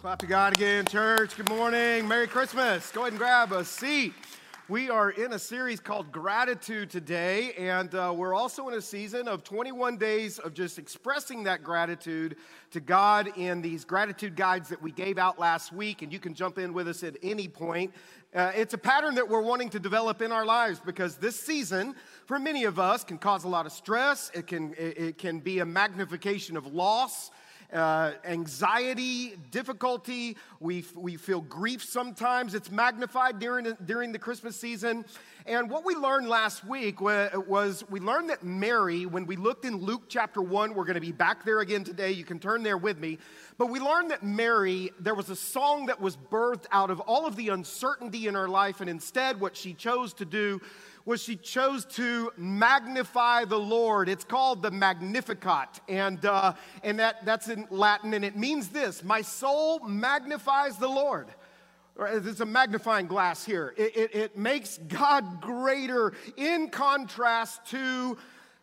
[0.00, 1.36] Clap to God again, church.
[1.36, 2.06] Good morning.
[2.06, 2.92] Merry Christmas.
[2.92, 4.12] Go ahead and grab a seat.
[4.68, 9.26] We are in a series called Gratitude today, and uh, we're also in a season
[9.26, 12.36] of 21 days of just expressing that gratitude
[12.70, 16.02] to God in these gratitude guides that we gave out last week.
[16.02, 17.92] And you can jump in with us at any point.
[18.32, 21.96] Uh, it's a pattern that we're wanting to develop in our lives because this season,
[22.26, 24.30] for many of us, can cause a lot of stress.
[24.32, 27.32] It can, it, it can be a magnification of loss
[27.72, 30.36] uh, anxiety, difficulty.
[30.60, 32.54] We, we feel grief sometimes.
[32.54, 35.04] It's magnified during, during the Christmas season.
[35.46, 39.76] And what we learned last week was we learned that Mary, when we looked in
[39.76, 42.10] Luke chapter 1, we're going to be back there again today.
[42.10, 43.18] You can turn there with me.
[43.56, 47.26] But we learned that Mary, there was a song that was birthed out of all
[47.26, 48.80] of the uncertainty in her life.
[48.80, 50.60] And instead, what she chose to do
[51.08, 54.10] was she chose to magnify the Lord.
[54.10, 59.02] It's called the Magnificat, and, uh, and that, that's in Latin, and it means this
[59.02, 61.28] My soul magnifies the Lord.
[61.98, 63.72] It's a magnifying glass here.
[63.78, 68.18] It, it, it makes God greater in contrast to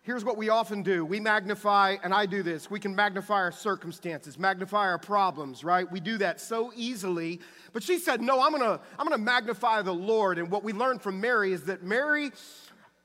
[0.05, 2.69] here's what we often do we magnify, and I do this.
[2.69, 5.91] We can magnify our circumstances, magnify our problems, right?
[5.91, 7.41] We do that so easily.
[7.75, 10.39] But she said, No, I'm gonna, I'm gonna magnify the Lord.
[10.39, 12.31] And what we learned from Mary is that Mary,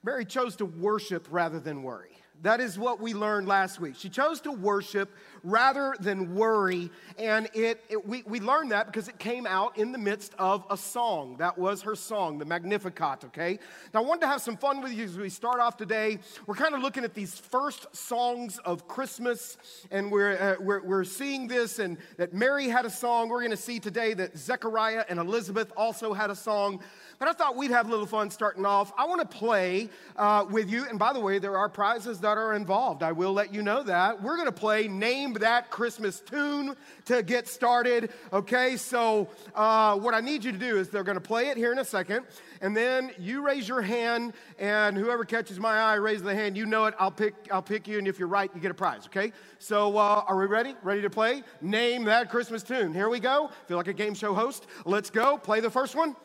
[0.04, 2.16] Mary chose to worship rather than worry.
[2.42, 3.96] That is what we learned last week.
[3.98, 5.10] She chose to worship
[5.42, 6.90] rather than worry.
[7.18, 10.64] And it, it, we, we learned that because it came out in the midst of
[10.70, 11.36] a song.
[11.38, 13.58] That was her song, the Magnificat, okay?
[13.92, 16.18] Now, I wanted to have some fun with you as we start off today.
[16.46, 19.56] We're kind of looking at these first songs of Christmas,
[19.90, 23.28] and we're, uh, we're, we're seeing this, and that Mary had a song.
[23.28, 26.80] We're going to see today that Zechariah and Elizabeth also had a song.
[27.18, 28.92] But I thought we'd have a little fun starting off.
[28.96, 30.86] I want to play uh, with you.
[30.88, 33.02] And by the way, there are prizes that are involved.
[33.02, 34.22] I will let you know that.
[34.22, 38.10] We're going to play Name That Christmas Tune to get started.
[38.32, 41.56] Okay, so uh, what I need you to do is they're going to play it
[41.56, 42.26] here in a second.
[42.60, 46.56] And then you raise your hand, and whoever catches my eye, raise the hand.
[46.56, 46.94] You know it.
[46.98, 49.32] I'll pick, I'll pick you, and if you're right, you get a prize, okay?
[49.58, 50.74] So uh, are we ready?
[50.82, 51.42] Ready to play?
[51.60, 52.92] Name that Christmas tune.
[52.92, 53.50] Here we go.
[53.66, 54.66] Feel like a game show host.
[54.84, 55.38] Let's go.
[55.38, 56.16] Play the first one.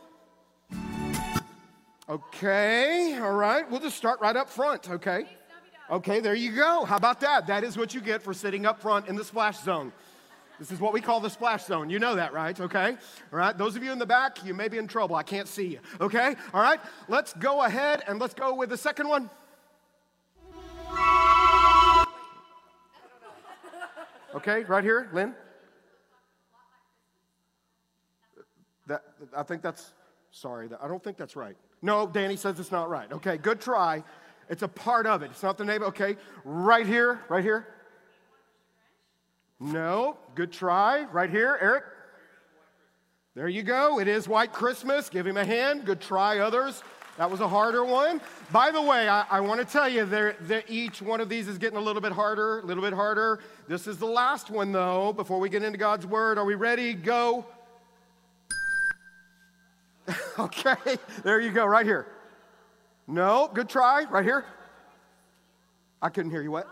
[2.07, 3.69] Okay, all right.
[3.69, 5.25] We'll just start right up front, okay?
[5.89, 6.83] Okay, there you go.
[6.83, 7.45] How about that?
[7.47, 9.93] That is what you get for sitting up front in the splash zone.
[10.57, 11.89] This is what we call the splash zone.
[11.89, 12.59] You know that, right?
[12.59, 12.97] Okay?
[13.31, 13.55] All right.
[13.55, 15.15] Those of you in the back, you may be in trouble.
[15.15, 15.79] I can't see you.
[16.01, 16.35] Okay?
[16.53, 16.79] All right.
[17.07, 19.29] Let's go ahead and let's go with the second one.
[24.33, 25.33] Okay, right here, Lynn.
[28.87, 29.03] That,
[29.35, 29.93] I think that's,
[30.31, 31.55] sorry, I don't think that's right.
[31.81, 33.11] No, Danny says it's not right.
[33.11, 34.03] Okay, good try.
[34.49, 35.31] It's a part of it.
[35.31, 35.83] It's not the name.
[35.83, 37.67] Okay, right here, right here.
[39.59, 41.03] No, good try.
[41.05, 41.83] Right here, Eric.
[43.35, 43.99] There you go.
[43.99, 45.09] It is White Christmas.
[45.09, 45.85] Give him a hand.
[45.85, 46.83] Good try, others.
[47.17, 48.19] That was a harder one.
[48.51, 51.57] By the way, I, I want to tell you that each one of these is
[51.57, 53.39] getting a little bit harder, a little bit harder.
[53.67, 56.37] This is the last one, though, before we get into God's Word.
[56.37, 56.93] Are we ready?
[56.93, 57.45] Go.
[60.39, 62.05] okay, there you go, right here.
[63.07, 64.45] No, good try, right here.
[66.01, 66.51] I couldn't hear you.
[66.51, 66.67] What?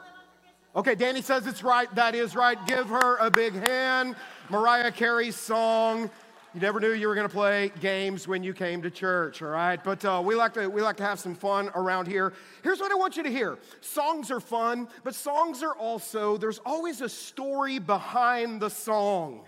[0.76, 1.94] Okay, Danny says it's right.
[1.94, 2.58] That is right.
[2.66, 4.16] Give her a big hand.
[4.50, 6.10] Mariah Carey's song.
[6.54, 9.50] You never knew you were going to play games when you came to church, all
[9.50, 9.84] right?
[9.84, 12.34] But uh, we, like to, we like to have some fun around here.
[12.64, 16.60] Here's what I want you to hear songs are fun, but songs are also, there's
[16.60, 19.42] always a story behind the song.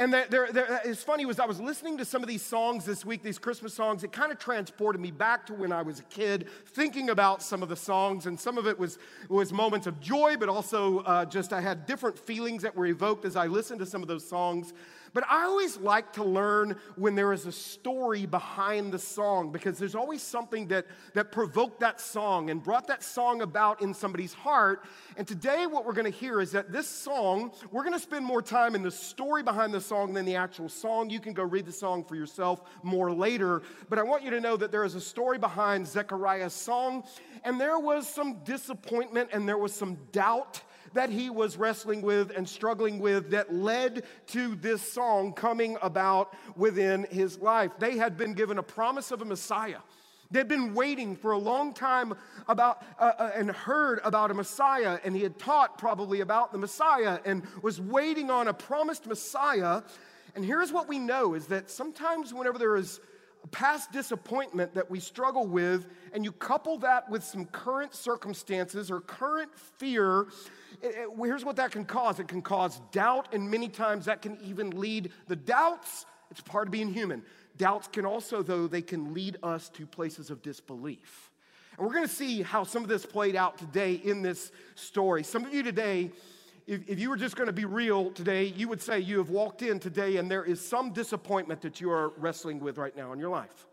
[0.00, 3.04] And there, there, it's funny was I was listening to some of these songs this
[3.04, 4.02] week, these Christmas songs.
[4.02, 7.62] It kind of transported me back to when I was a kid, thinking about some
[7.62, 11.26] of the songs, and some of it was was moments of joy, but also uh,
[11.26, 14.26] just I had different feelings that were evoked as I listened to some of those
[14.26, 14.72] songs.
[15.12, 19.78] But I always like to learn when there is a story behind the song because
[19.78, 24.32] there's always something that, that provoked that song and brought that song about in somebody's
[24.32, 24.84] heart.
[25.16, 28.24] And today, what we're going to hear is that this song, we're going to spend
[28.24, 31.10] more time in the story behind the song than the actual song.
[31.10, 33.62] You can go read the song for yourself more later.
[33.88, 37.04] But I want you to know that there is a story behind Zechariah's song,
[37.44, 40.62] and there was some disappointment and there was some doubt
[40.94, 46.34] that he was wrestling with and struggling with that led to this song coming about
[46.56, 47.72] within his life.
[47.78, 49.78] They had been given a promise of a Messiah.
[50.32, 52.14] They'd been waiting for a long time
[52.46, 56.58] about uh, uh, and heard about a Messiah, and he had taught probably about the
[56.58, 59.82] Messiah and was waiting on a promised Messiah.
[60.36, 63.00] And here's what we know is that sometimes whenever there is
[63.48, 69.00] past disappointment that we struggle with, and you couple that with some current circumstances or
[69.00, 70.26] current fear,
[70.82, 74.22] it, it, here's what that can cause it can cause doubt, and many times that
[74.22, 76.06] can even lead the doubts.
[76.30, 77.22] It's part of being human.
[77.56, 81.30] Doubts can also, though, they can lead us to places of disbelief.
[81.76, 85.22] And we're going to see how some of this played out today in this story.
[85.24, 86.12] Some of you today,
[86.66, 89.30] if, if you were just going to be real today, you would say you have
[89.30, 93.12] walked in today and there is some disappointment that you are wrestling with right now
[93.12, 93.66] in your life.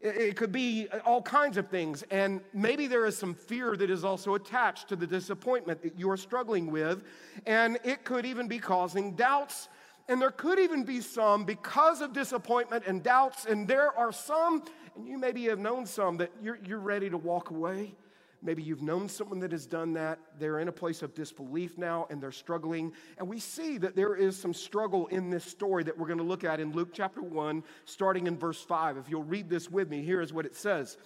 [0.00, 3.90] It, it could be all kinds of things, and maybe there is some fear that
[3.90, 7.04] is also attached to the disappointment that you are struggling with,
[7.46, 9.68] and it could even be causing doubts
[10.10, 14.64] and there could even be some because of disappointment and doubts, and there are some,
[14.96, 17.94] and you maybe have known some, that you're, you're ready to walk away.
[18.42, 20.18] Maybe you've known someone that has done that.
[20.38, 22.92] They're in a place of disbelief now and they're struggling.
[23.18, 26.24] And we see that there is some struggle in this story that we're going to
[26.24, 28.96] look at in Luke chapter 1, starting in verse 5.
[28.96, 30.96] If you'll read this with me, here is what it says.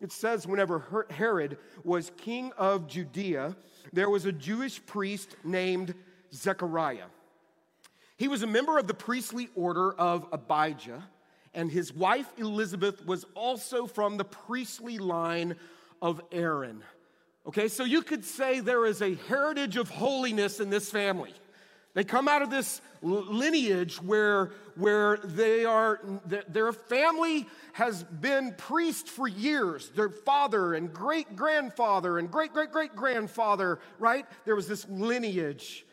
[0.00, 3.56] It says, whenever Herod was king of Judea,
[3.92, 5.94] there was a Jewish priest named
[6.32, 7.06] Zechariah
[8.18, 11.04] he was a member of the priestly order of Abijah,
[11.54, 15.54] and his wife Elizabeth was also from the priestly line
[16.00, 16.82] of Aaron.
[17.46, 21.32] Okay, so you could say there is a heritage of holiness in this family.
[21.94, 29.08] They come out of this lineage where, where they are, their family has been priest
[29.08, 29.88] for years.
[29.90, 34.26] Their father and great grandfather and great great great grandfather, right?
[34.44, 35.86] There was this lineage.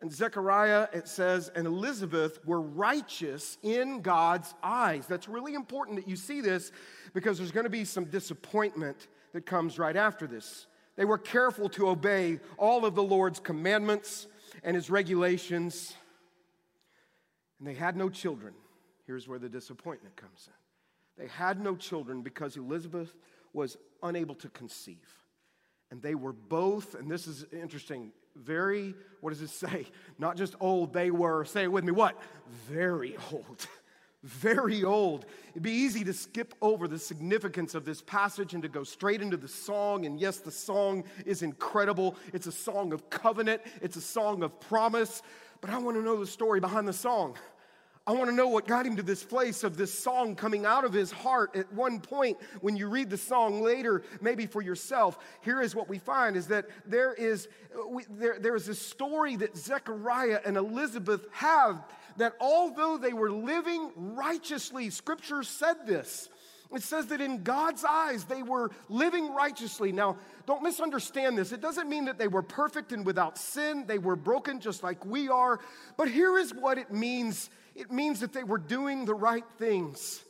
[0.00, 5.06] And Zechariah, it says, and Elizabeth were righteous in God's eyes.
[5.06, 6.70] That's really important that you see this
[7.14, 10.66] because there's going to be some disappointment that comes right after this.
[10.96, 14.28] They were careful to obey all of the Lord's commandments
[14.62, 15.94] and his regulations,
[17.58, 18.54] and they had no children.
[19.06, 21.24] Here's where the disappointment comes in.
[21.24, 23.16] They had no children because Elizabeth
[23.52, 25.22] was unable to conceive.
[25.90, 29.86] And they were both, and this is interesting, very, what does it say?
[30.18, 32.20] Not just old, they were, say it with me, what?
[32.68, 33.66] Very old.
[34.24, 35.26] Very old.
[35.50, 39.22] It'd be easy to skip over the significance of this passage and to go straight
[39.22, 40.06] into the song.
[40.06, 42.16] And yes, the song is incredible.
[42.32, 45.22] It's a song of covenant, it's a song of promise.
[45.60, 47.36] But I want to know the story behind the song.
[48.08, 50.86] I want to know what got him to this place of this song coming out
[50.86, 55.18] of his heart at one point when you read the song later, maybe for yourself.
[55.42, 58.74] Here is what we find is that there is, uh, we, there, there is a
[58.74, 61.84] story that Zechariah and Elizabeth have
[62.16, 66.30] that although they were living righteously, scripture said this.
[66.74, 69.92] It says that in God's eyes, they were living righteously.
[69.92, 70.16] Now,
[70.46, 71.52] don't misunderstand this.
[71.52, 73.84] It doesn't mean that they were perfect and without sin.
[73.86, 75.60] They were broken just like we are.
[75.98, 80.22] But here is what it means it means that they were doing the right things.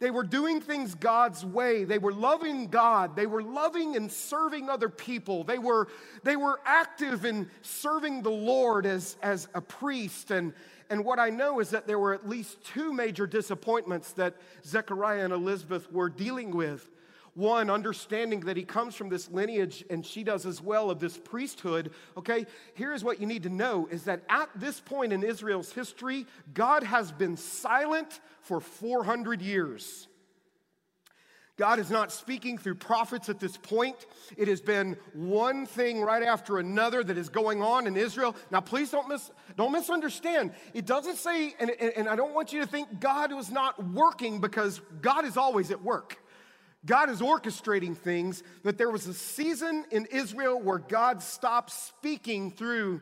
[0.00, 1.84] They were doing things God's way.
[1.84, 3.16] They were loving God.
[3.16, 5.44] They were loving and serving other people.
[5.44, 5.88] They were,
[6.24, 10.30] they were active in serving the Lord as, as a priest.
[10.30, 10.52] And,
[10.90, 15.24] and what I know is that there were at least two major disappointments that Zechariah
[15.24, 16.90] and Elizabeth were dealing with.
[17.34, 21.18] One, understanding that he comes from this lineage, and she does as well, of this
[21.18, 21.90] priesthood.
[22.16, 26.26] Okay, here's what you need to know is that at this point in Israel's history,
[26.52, 30.06] God has been silent for 400 years.
[31.56, 34.06] God is not speaking through prophets at this point.
[34.36, 38.34] It has been one thing right after another that is going on in Israel.
[38.50, 40.52] Now, please don't, mis- don't misunderstand.
[40.72, 43.88] It doesn't say, and, and, and I don't want you to think God was not
[43.92, 46.18] working because God is always at work.
[46.86, 52.50] God is orchestrating things, that there was a season in Israel where God stopped speaking
[52.50, 53.00] through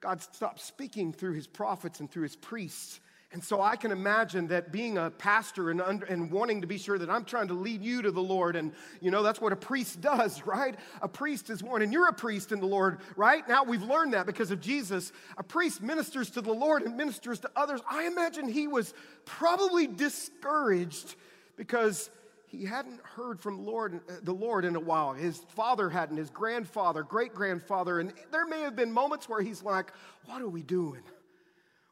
[0.00, 3.00] God stopped speaking through his prophets and through his priests.
[3.32, 6.78] And so I can imagine that being a pastor and, under, and wanting to be
[6.78, 8.56] sure that I'm trying to lead you to the Lord.
[8.56, 10.74] And, you know, that's what a priest does, right?
[11.00, 13.46] A priest is one, and you're a priest in the Lord, right?
[13.48, 15.12] Now we've learned that because of Jesus.
[15.36, 17.80] A priest ministers to the Lord and ministers to others.
[17.88, 18.94] I imagine he was
[19.26, 21.14] probably discouraged
[21.56, 22.10] because
[22.50, 25.12] he hadn't heard from Lord, uh, the Lord in a while.
[25.12, 28.00] His father hadn't, his grandfather, great grandfather.
[28.00, 29.92] And there may have been moments where he's like,
[30.26, 31.02] What are we doing?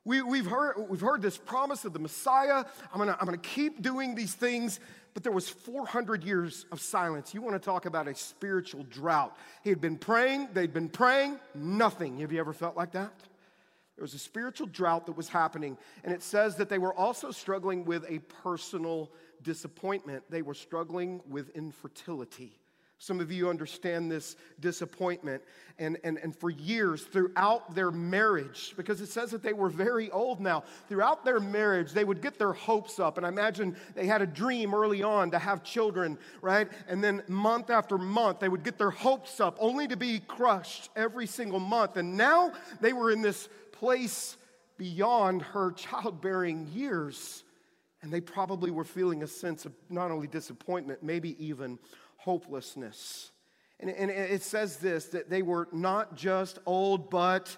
[0.04, 2.64] We, we've, heard, we've heard this promise of the Messiah.
[2.92, 4.80] I'm gonna, I'm gonna keep doing these things.
[5.14, 7.34] But there was 400 years of silence.
[7.34, 9.36] You want to talk about a spiritual drought.
[9.62, 12.18] He had been praying, they'd been praying, nothing.
[12.20, 13.12] Have you ever felt like that?
[13.96, 15.76] There was a spiritual drought that was happening.
[16.04, 19.10] And it says that they were also struggling with a personal
[19.42, 20.24] disappointment.
[20.30, 22.58] They were struggling with infertility.
[23.00, 25.42] Some of you understand this disappointment.
[25.78, 30.10] And, and, and for years, throughout their marriage, because it says that they were very
[30.10, 33.16] old now, throughout their marriage, they would get their hopes up.
[33.16, 36.68] And I imagine they had a dream early on to have children, right?
[36.88, 40.90] And then month after month, they would get their hopes up, only to be crushed
[40.96, 41.96] every single month.
[41.96, 44.36] And now they were in this place
[44.76, 47.44] beyond her childbearing years.
[48.02, 51.78] And they probably were feeling a sense of not only disappointment, maybe even
[52.16, 53.32] hopelessness.
[53.80, 57.56] And, and it says this that they were not just old, but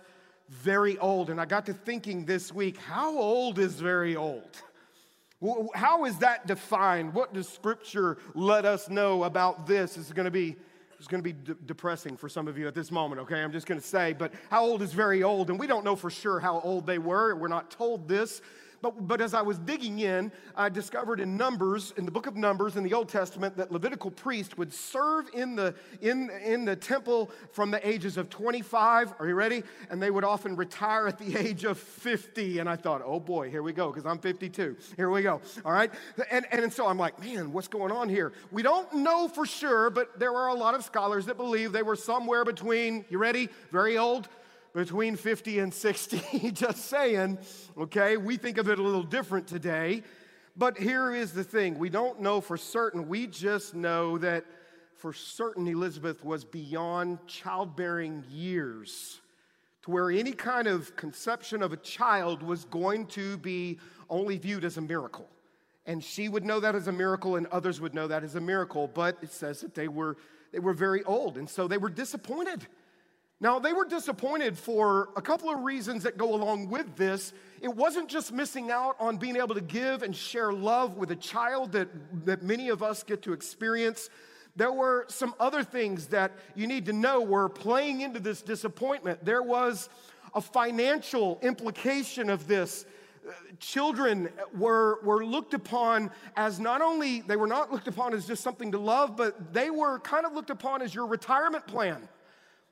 [0.49, 1.31] very old.
[1.31, 4.63] And I got to thinking this week how old is very old?
[5.75, 7.15] How is that defined?
[7.15, 9.97] What does Scripture let us know about this?
[9.97, 10.57] Is going to be
[10.99, 13.43] it's going to be de- depressing for some of you at this moment, okay?
[13.43, 15.49] I'm just going to say, but how old is very old?
[15.49, 17.35] And we don't know for sure how old they were.
[17.35, 18.43] We're not told this,
[18.83, 22.37] but, but as I was digging in, I discovered in Numbers, in the book of
[22.37, 26.77] Numbers in the Old Testament, that Levitical priests would serve in the, in, in the
[26.77, 29.15] temple from the ages of 25.
[29.19, 29.63] Are you ready?
[29.91, 32.59] And they would often retire at the age of 50.
[32.59, 34.77] And I thought, oh boy, here we go, because I'm 52.
[34.97, 35.41] Here we go.
[35.65, 35.93] All right?
[36.31, 38.33] And, and so I'm like, man, what's going on here?
[38.51, 41.83] We don't know for sure, but there are a lot of scholars that believe they
[41.83, 43.49] were somewhere between, you ready?
[43.71, 44.29] Very old
[44.73, 46.51] between 50 and 60.
[46.53, 47.39] Just saying,
[47.77, 48.17] okay?
[48.17, 50.03] We think of it a little different today.
[50.57, 53.09] But here is the thing we don't know for certain.
[53.09, 54.45] We just know that
[54.97, 59.21] for certain Elizabeth was beyond childbearing years
[59.83, 63.79] to where any kind of conception of a child was going to be
[64.11, 65.29] only viewed as a miracle.
[65.87, 68.41] And she would know that as a miracle, and others would know that as a
[68.41, 68.87] miracle.
[68.87, 70.19] But it says that they were,
[70.53, 72.67] they were very old, and so they were disappointed.
[73.43, 77.33] Now, they were disappointed for a couple of reasons that go along with this.
[77.63, 81.17] It wasn't just missing out on being able to give and share love with a
[81.17, 81.89] child that,
[82.27, 84.11] that many of us get to experience.
[84.57, 89.25] There were some other things that you need to know were playing into this disappointment.
[89.25, 89.89] There was
[90.35, 92.85] a financial implication of this.
[93.59, 94.29] Children
[94.59, 98.73] were, were looked upon as not only, they were not looked upon as just something
[98.73, 102.07] to love, but they were kind of looked upon as your retirement plan.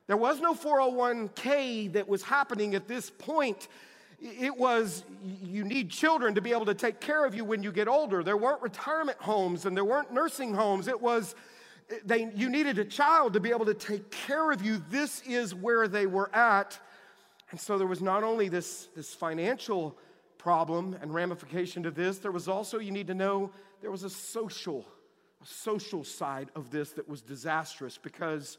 [0.09, 3.69] There was no 401k that was happening at this point.
[4.21, 5.05] It was
[5.45, 8.25] you need children to be able to take care of you when you get older.
[8.25, 10.89] There weren't retirement homes and there weren't nursing homes.
[10.89, 11.37] It was
[12.05, 14.83] they, you needed a child to be able to take care of you.
[14.91, 16.79] This is where they were at.
[17.51, 19.97] And so there was not only this, this financial
[20.37, 23.51] problem and ramification to this, there was also, you need to know,
[23.81, 24.87] there was a social,
[25.43, 28.59] a social side of this that was disastrous because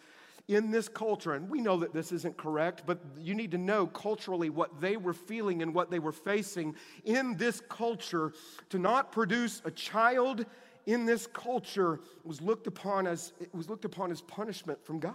[0.50, 3.86] in this culture, and we know that this isn't correct, but you need to know
[3.86, 6.76] culturally what they were feeling and what they were facing
[7.06, 8.34] in this culture.
[8.72, 10.46] To not produce a child
[10.88, 15.14] in this culture was looked upon as it was looked upon as punishment from God.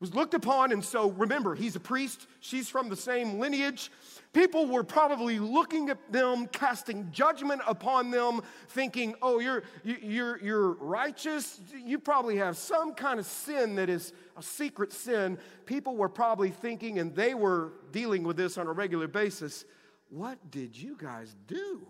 [0.00, 3.92] Was looked upon, and so remember, he's a priest, she's from the same lineage.
[4.32, 10.70] People were probably looking at them, casting judgment upon them, thinking, oh, you're, you're, you're
[10.72, 11.60] righteous.
[11.74, 15.36] You probably have some kind of sin that is a secret sin.
[15.66, 19.66] People were probably thinking, and they were dealing with this on a regular basis
[20.10, 21.86] what did you guys do?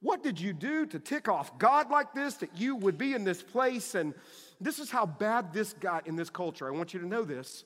[0.00, 3.24] What did you do to tick off God like this, that you would be in
[3.24, 3.94] this place?
[3.94, 4.14] And
[4.60, 6.66] this is how bad this got in this culture.
[6.66, 7.64] I want you to know this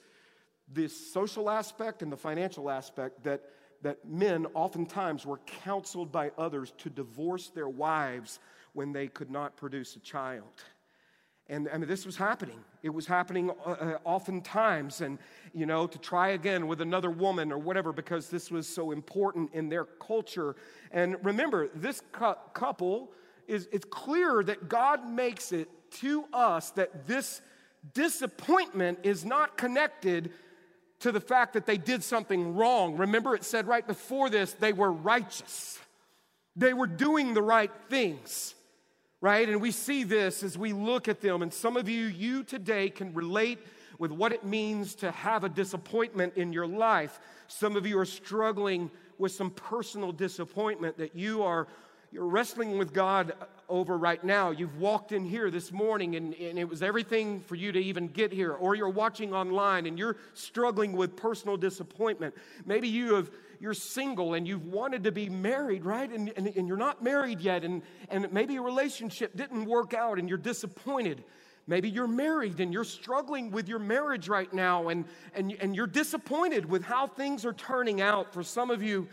[0.73, 3.43] this social aspect and the financial aspect that
[3.83, 8.39] that men oftentimes were counseled by others to divorce their wives
[8.73, 10.65] when they could not produce a child.
[11.49, 12.61] And I mean, this was happening.
[12.83, 15.19] It was happening uh, uh oftentimes, and
[15.53, 19.53] you know, to try again with another woman or whatever, because this was so important
[19.53, 20.55] in their culture.
[20.93, 23.11] And remember, this cu- couple
[23.49, 27.41] is it's clear that God makes it to us that this
[27.95, 30.33] disappointment is not connected
[31.01, 32.97] to the fact that they did something wrong.
[32.97, 35.79] Remember, it said right before this, they were righteous.
[36.57, 38.55] They were doing the right things,
[39.21, 39.49] right?
[39.49, 41.43] And we see this as we look at them.
[41.43, 43.59] And some of you, you today can relate
[43.99, 47.19] with what it means to have a disappointment in your life.
[47.47, 51.67] Some of you are struggling with some personal disappointment that you are
[52.13, 53.33] you're wrestling with God
[53.69, 54.51] over right now.
[54.51, 58.09] You've walked in here this morning and, and it was everything for you to even
[58.09, 62.35] get here, or you're watching online and you're struggling with personal disappointment.
[62.67, 66.11] Maybe you have you're single and you've wanted to be married, right?
[66.11, 70.19] And, and, and you're not married yet, and, and maybe a relationship didn't work out
[70.19, 71.23] and you're disappointed.
[71.67, 75.87] Maybe you're married and you're struggling with your marriage right now and, and, and you're
[75.87, 78.33] disappointed with how things are turning out.
[78.33, 79.07] For some of you,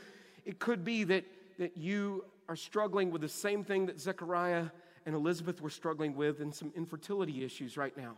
[0.46, 1.26] it could be that,
[1.60, 4.68] that you are struggling with the same thing that Zechariah
[5.06, 8.18] and Elizabeth were struggling with and some infertility issues right now.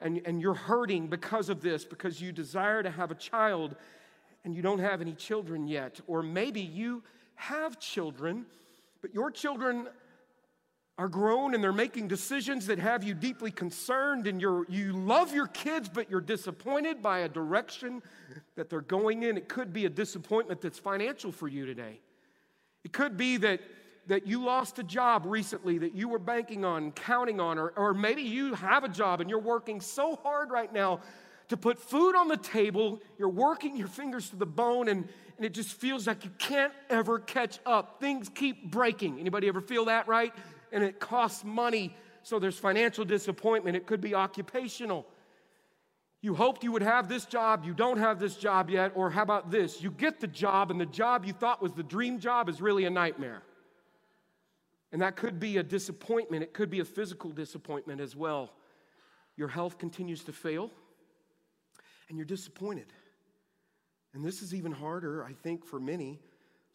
[0.00, 3.76] and, and you're hurting because of this, because you desire to have a child
[4.44, 6.00] and you don't have any children yet.
[6.06, 7.02] Or maybe you
[7.36, 8.46] have children,
[9.00, 9.88] but your children
[10.96, 15.34] are grown and they're making decisions that have you deeply concerned and you're, you love
[15.34, 18.00] your kids but you're disappointed by a direction
[18.54, 21.98] that they're going in it could be a disappointment that's financial for you today
[22.84, 23.60] it could be that
[24.06, 27.94] that you lost a job recently that you were banking on counting on or, or
[27.94, 31.00] maybe you have a job and you're working so hard right now
[31.48, 33.00] to put food on the table.
[33.18, 36.72] You're working your fingers to the bone and, and it just feels like you can't
[36.90, 38.00] ever catch up.
[38.00, 39.18] Things keep breaking.
[39.20, 40.32] Anybody ever feel that right?
[40.72, 43.76] And it costs money, so there's financial disappointment.
[43.76, 45.06] It could be occupational.
[46.24, 49.20] You hoped you would have this job, you don't have this job yet, or how
[49.20, 49.82] about this?
[49.82, 52.86] You get the job, and the job you thought was the dream job is really
[52.86, 53.42] a nightmare.
[54.90, 58.54] And that could be a disappointment, it could be a physical disappointment as well.
[59.36, 60.70] Your health continues to fail,
[62.08, 62.86] and you're disappointed.
[64.14, 66.20] And this is even harder, I think, for many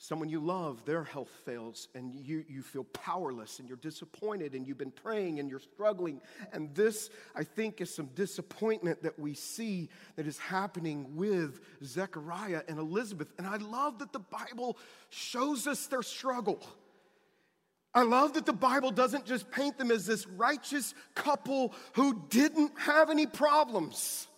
[0.01, 4.65] Someone you love, their health fails, and you, you feel powerless and you're disappointed, and
[4.65, 6.21] you've been praying and you're struggling.
[6.53, 12.63] And this, I think, is some disappointment that we see that is happening with Zechariah
[12.69, 13.33] and Elizabeth.
[13.37, 14.77] And I love that the Bible
[15.09, 16.65] shows us their struggle.
[17.93, 22.71] I love that the Bible doesn't just paint them as this righteous couple who didn't
[22.79, 24.29] have any problems.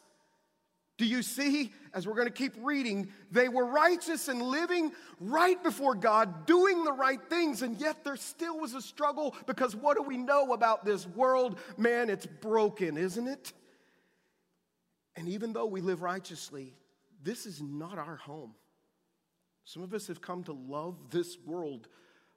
[1.01, 5.61] Do you see, as we're going to keep reading, they were righteous and living right
[5.63, 9.97] before God, doing the right things, and yet there still was a struggle because what
[9.97, 11.57] do we know about this world?
[11.75, 13.51] Man, it's broken, isn't it?
[15.15, 16.75] And even though we live righteously,
[17.23, 18.53] this is not our home.
[19.63, 21.87] Some of us have come to love this world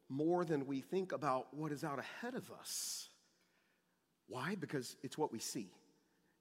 [0.09, 3.11] more than we think about what is out ahead of us.
[4.27, 4.55] Why?
[4.55, 5.69] Because it's what we see.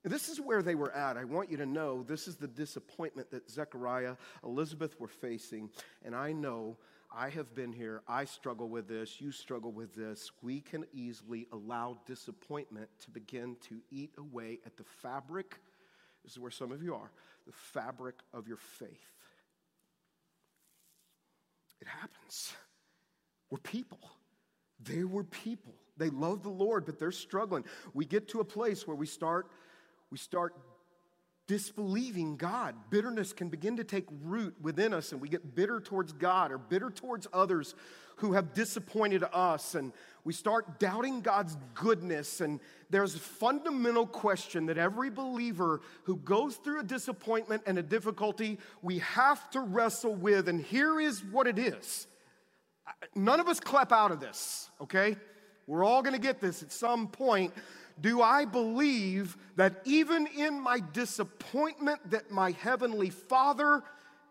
[0.04, 1.16] This is where they were at.
[1.16, 5.70] I want you to know this is the disappointment that Zechariah, Elizabeth were facing.
[6.04, 6.78] And I know
[7.16, 8.02] I have been here.
[8.08, 9.22] I struggle with this.
[9.22, 10.32] You struggle with this.
[10.42, 15.60] We can easily allow disappointment to begin to eat away at the fabric.
[16.24, 17.12] This is where some of you are
[17.46, 18.90] the fabric of your faith.
[21.82, 22.54] It happens.
[23.50, 24.00] We're people.
[24.82, 25.76] They were people.
[25.98, 27.66] They love the Lord, but they're struggling.
[27.94, 29.48] We get to a place where we start
[30.14, 30.54] we start
[31.48, 32.76] disbelieving God.
[32.92, 36.60] Bitterness can begin to take root within us, and we get bitter towards God or
[36.60, 37.74] bitter towards others
[38.18, 39.74] who have disappointed us.
[39.74, 39.92] And
[40.24, 42.42] we start doubting God's goodness.
[42.42, 42.60] And
[42.92, 48.60] there's a fundamental question that every believer who goes through a disappointment and a difficulty,
[48.84, 50.48] we have to wrestle with.
[50.48, 52.06] And here is what it is
[53.16, 55.18] none of us clap out of this, okay?
[55.66, 57.54] We're all gonna get this at some point
[58.00, 63.84] do I believe that even in my disappointment that my heavenly Father,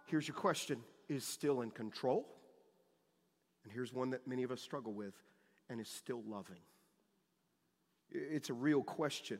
[0.06, 2.26] here's your question, is still in control?
[3.64, 5.14] And here's one that many of us struggle with
[5.68, 6.60] and is still loving.
[8.10, 9.38] It's a real question.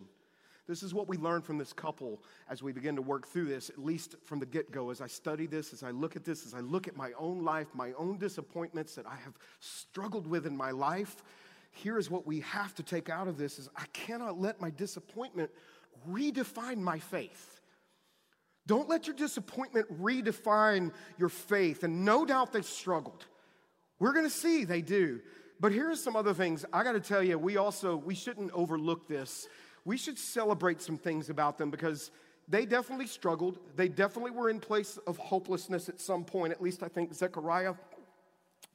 [0.68, 3.68] This is what we learn from this couple as we begin to work through this,
[3.68, 4.90] at least from the get go.
[4.90, 7.44] As I study this, as I look at this, as I look at my own
[7.44, 11.16] life, my own disappointments that I have struggled with in my life,
[11.72, 14.70] here is what we have to take out of this is I cannot let my
[14.70, 15.50] disappointment
[16.08, 17.60] redefine my faith.
[18.66, 21.82] Don't let your disappointment redefine your faith.
[21.82, 23.26] And no doubt they struggled.
[23.98, 25.20] We're going to see they do.
[25.58, 26.64] But here are some other things.
[26.72, 29.48] I got to tell you, we also we shouldn't overlook this.
[29.84, 32.10] We should celebrate some things about them because
[32.48, 33.58] they definitely struggled.
[33.76, 36.52] They definitely were in place of hopelessness at some point.
[36.52, 37.74] At least I think Zechariah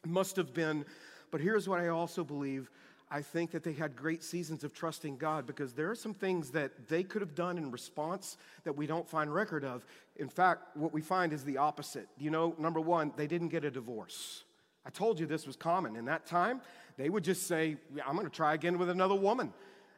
[0.05, 0.85] must have been.
[1.31, 2.69] But here's what I also believe
[3.09, 6.49] I think that they had great seasons of trusting God because there are some things
[6.51, 9.85] that they could have done in response that we don't find record of.
[10.17, 12.07] In fact, what we find is the opposite.
[12.17, 14.43] You know, number one, they didn't get a divorce.
[14.85, 15.95] I told you this was common.
[15.95, 16.61] In that time,
[16.97, 19.53] they would just say, I'm going to try again with another woman,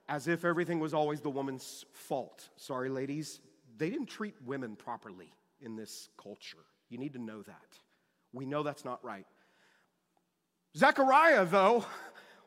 [0.07, 2.49] as if everything was always the woman's fault.
[2.57, 3.39] Sorry, ladies,
[3.77, 6.57] they didn't treat women properly in this culture.
[6.89, 7.79] You need to know that.
[8.33, 9.25] We know that's not right.
[10.77, 11.85] Zechariah, though,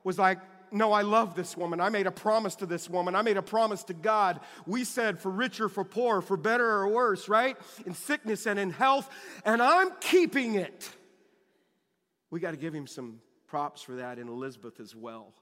[0.04, 0.38] was like,
[0.72, 1.80] no, I love this woman.
[1.80, 3.14] I made a promise to this woman.
[3.14, 4.40] I made a promise to God.
[4.66, 7.56] We said for richer, for poor, for better or worse, right?
[7.84, 9.08] In sickness and in health,
[9.44, 10.88] and I'm keeping it.
[12.30, 15.34] We got to give him some props for that in Elizabeth as well.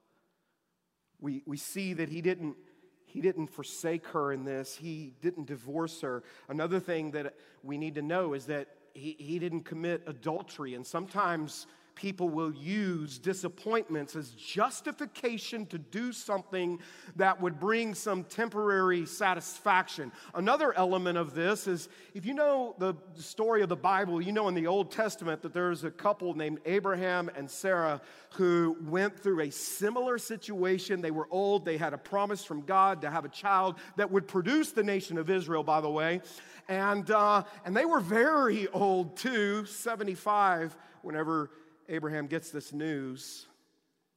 [1.21, 2.57] We, we see that he didn't,
[3.05, 6.25] he didn't forsake her in this, he didn't divorce her.
[6.49, 10.75] Another thing that we need to know is that he, he didn't commit adultery.
[10.75, 16.79] And sometimes people will use disappointments as justification to do something
[17.17, 20.11] that would bring some temporary satisfaction.
[20.35, 24.49] Another element of this is if you know the story of the Bible, you know
[24.49, 28.01] in the Old Testament that there's a couple named Abraham and Sarah
[28.35, 31.01] who went through a similar situation.
[31.01, 34.29] They were old, they had a promise from God to have a child that would
[34.29, 36.21] produce the nation of Israel, by the way.
[36.69, 41.51] And, uh, and they were very old too, 75, whenever
[41.91, 43.47] Abraham gets this news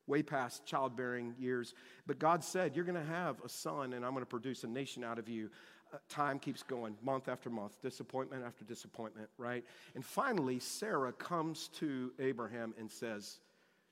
[0.06, 1.74] way past childbearing years.
[2.06, 4.68] But God said, You're going to have a son, and I'm going to produce a
[4.68, 5.50] nation out of you.
[5.92, 9.64] Uh, time keeps going, month after month, disappointment after disappointment, right?
[9.96, 13.40] And finally, Sarah comes to Abraham and says,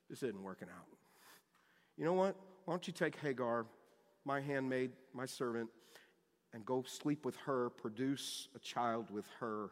[0.09, 0.87] This isn't working out.
[1.97, 2.35] You know what?
[2.65, 3.65] Why don't you take Hagar,
[4.25, 5.69] my handmaid, my servant,
[6.53, 9.69] and go sleep with her, produce a child with her?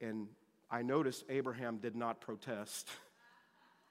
[0.00, 0.28] And
[0.70, 2.88] I noticed Abraham did not protest.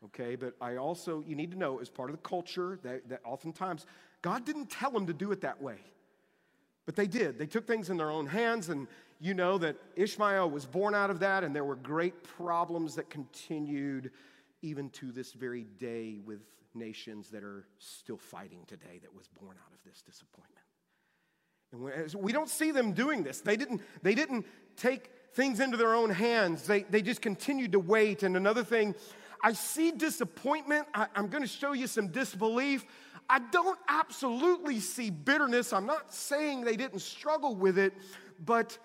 [0.05, 0.35] okay?
[0.35, 3.85] But I also, you need to know, as part of the culture, that, that oftentimes
[4.21, 5.77] God didn't tell them to do it that way.
[6.85, 7.39] But they did.
[7.39, 8.87] They took things in their own hands, and
[9.19, 13.09] you know that Ishmael was born out of that, and there were great problems that
[13.09, 14.11] continued
[14.61, 16.41] even to this very day with
[16.73, 20.53] nations that are still fighting today that was born out of this disappointment.
[21.71, 23.41] And we don't see them doing this.
[23.41, 27.79] They didn't, they didn't take things into their own hands, they, they just continued to
[27.79, 28.23] wait.
[28.23, 28.93] And another thing
[29.43, 30.87] I see disappointment.
[30.93, 32.85] I, am going to show you some disbelief.
[33.29, 35.73] I don't absolutely see bitterness.
[35.73, 37.93] I'm not saying they didn't struggle with it,
[38.43, 38.77] but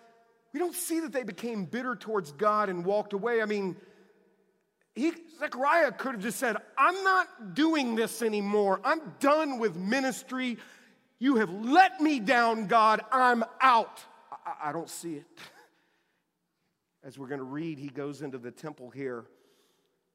[0.53, 3.40] we don't see that they became bitter towards God and walked away.
[3.40, 3.77] I mean,
[4.97, 8.81] he, Zechariah could have just said, I'm not doing this anymore.
[8.83, 10.59] I'm done with ministry.
[11.21, 13.05] You have let me down, God.
[13.12, 14.01] I'm out.
[14.33, 15.27] I, I don't see it.
[17.05, 19.25] As we're going to read, he goes into the temple here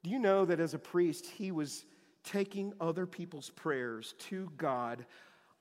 [0.03, 1.85] do you know that as a priest, he was
[2.23, 5.05] taking other people's prayers to God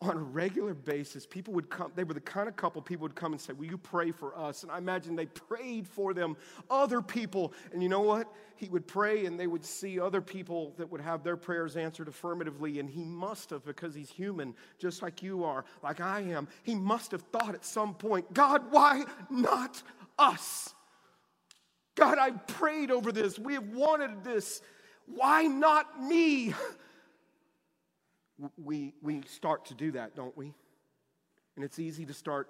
[0.00, 1.24] on a regular basis?
[1.24, 3.66] People would come, they were the kind of couple people would come and say, Will
[3.66, 4.64] you pray for us?
[4.64, 6.36] And I imagine they prayed for them,
[6.68, 7.52] other people.
[7.72, 8.26] And you know what?
[8.56, 12.08] He would pray and they would see other people that would have their prayers answered
[12.08, 12.80] affirmatively.
[12.80, 16.74] And he must have, because he's human, just like you are, like I am, he
[16.74, 19.80] must have thought at some point, God, why not
[20.18, 20.74] us?
[21.94, 23.38] God, I've prayed over this.
[23.38, 24.62] We have wanted this.
[25.06, 26.54] Why not me?
[28.56, 30.52] We, we start to do that, don't we?
[31.54, 32.48] And it's easy to start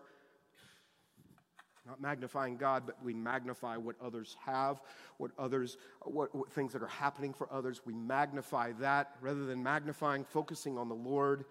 [1.87, 4.81] not magnifying God, but we magnify what others have,
[5.18, 7.81] what others, what, what things that are happening for others.
[7.85, 11.44] We magnify that rather than magnifying, focusing on the Lord.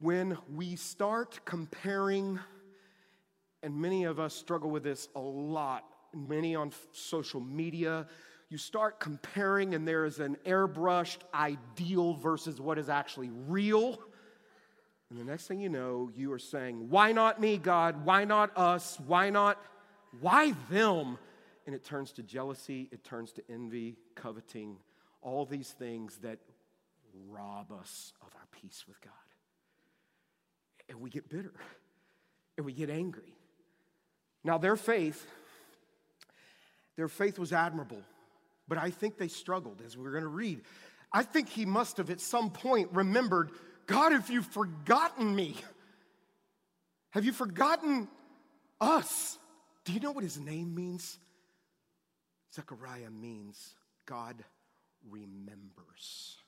[0.00, 2.40] When we start comparing,
[3.62, 5.84] and many of us struggle with this a lot
[6.16, 8.06] many on social media.
[8.48, 13.98] You start comparing, and there is an airbrushed ideal versus what is actually real.
[15.10, 18.04] And the next thing you know, you are saying, Why not me, God?
[18.04, 18.98] Why not us?
[19.06, 19.60] Why not?
[20.20, 21.18] Why them?
[21.66, 24.76] And it turns to jealousy, it turns to envy, coveting,
[25.22, 26.38] all these things that
[27.28, 29.12] rob us of our peace with God.
[30.88, 31.54] And we get bitter
[32.56, 33.34] and we get angry.
[34.42, 35.26] Now, their faith
[36.96, 38.02] their faith was admirable,
[38.68, 40.62] but I think they struggled, as we're going to read.
[41.12, 43.50] I think he must have at some point remembered
[43.86, 45.56] God, have you forgotten me?
[47.10, 48.08] Have you forgotten
[48.80, 49.38] us?
[49.84, 51.18] Do you know what his name means?
[52.54, 53.74] Zechariah means
[54.06, 54.42] God
[55.10, 56.38] remembers.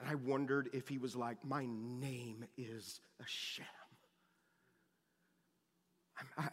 [0.00, 3.66] And I wondered if he was like, My name is a sham.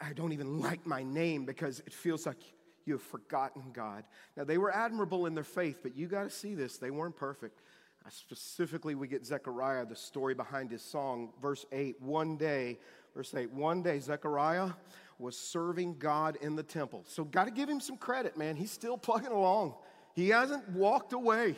[0.01, 2.37] I, don't even like my name because it feels like
[2.85, 4.03] you have forgotten God.
[4.37, 6.77] Now, they were admirable in their faith, but you got to see this.
[6.77, 7.61] They weren't perfect.
[8.09, 11.99] Specifically, we get Zechariah, the story behind his song, verse 8.
[12.01, 12.77] One day,
[13.15, 14.69] verse 8, one day Zechariah
[15.17, 17.03] was serving God in the temple.
[17.07, 18.55] So, got to give him some credit, man.
[18.55, 19.73] He's still plugging along,
[20.13, 21.55] he hasn't walked away.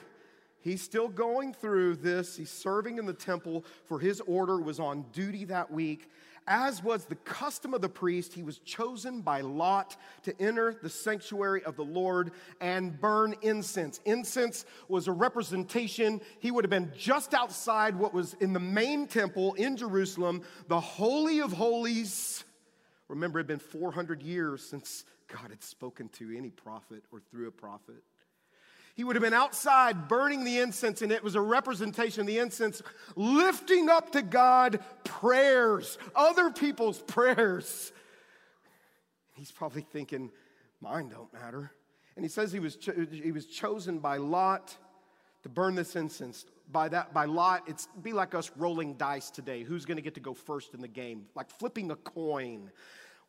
[0.60, 2.36] He's still going through this.
[2.36, 6.10] He's serving in the temple, for his order was on duty that week.
[6.50, 10.90] As was the custom of the priest, he was chosen by lot to enter the
[10.90, 14.00] sanctuary of the Lord and burn incense.
[14.06, 19.08] Incense was a representation, he would have been just outside what was in the main
[19.08, 22.46] temple in Jerusalem, the Holy of Holies.
[23.10, 27.50] Remember, it had been 400 years since God had spoken to any prophet or through
[27.50, 28.04] a prophet.
[28.98, 32.40] He would have been outside burning the incense, and it was a representation of the
[32.40, 32.82] incense
[33.16, 37.92] lifting up to God prayers, other people's prayers.
[39.36, 40.32] He's probably thinking,
[40.82, 41.72] mine don't matter.
[42.16, 44.76] And he says he was, cho- he was chosen by lot
[45.44, 46.48] to burn this incense.
[46.72, 49.62] By that, by lot, it's be like us rolling dice today.
[49.62, 51.28] Who's going to get to go first in the game?
[51.36, 52.72] Like flipping a coin.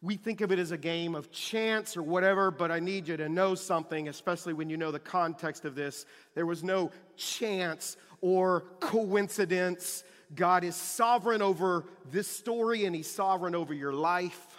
[0.01, 3.17] We think of it as a game of chance or whatever, but I need you
[3.17, 6.07] to know something, especially when you know the context of this.
[6.35, 10.05] There was no chance or coincidence.
[10.35, 14.57] God is sovereign over this story and He's sovereign over your life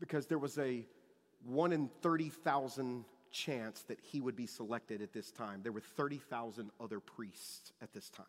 [0.00, 0.86] because there was a
[1.44, 5.60] 1 in 30,000 chance that he would be selected at this time.
[5.62, 8.26] There were 30,000 other priests at this time.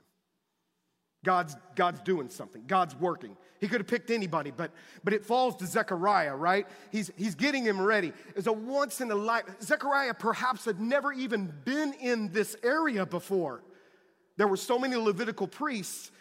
[1.25, 2.63] God's, God's doing something.
[2.67, 3.35] God's working.
[3.59, 4.71] He could have picked anybody, but,
[5.03, 6.67] but it falls to Zechariah, right?
[6.91, 8.13] He's, he's getting him ready.
[8.35, 9.45] It's a once in a life.
[9.61, 13.63] Zechariah perhaps had never even been in this area before.
[14.37, 16.11] There were so many Levitical priests,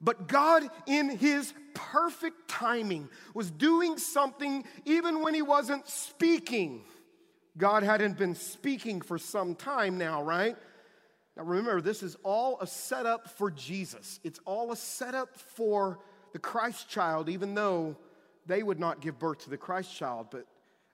[0.00, 6.84] but God, in his perfect timing, was doing something even when he wasn't speaking.
[7.56, 10.56] God hadn't been speaking for some time now, right?
[11.36, 14.20] Now remember, this is all a setup for Jesus.
[14.24, 16.00] It's all a setup for
[16.32, 17.96] the Christ child, even though
[18.46, 20.46] they would not give birth to the Christ child, but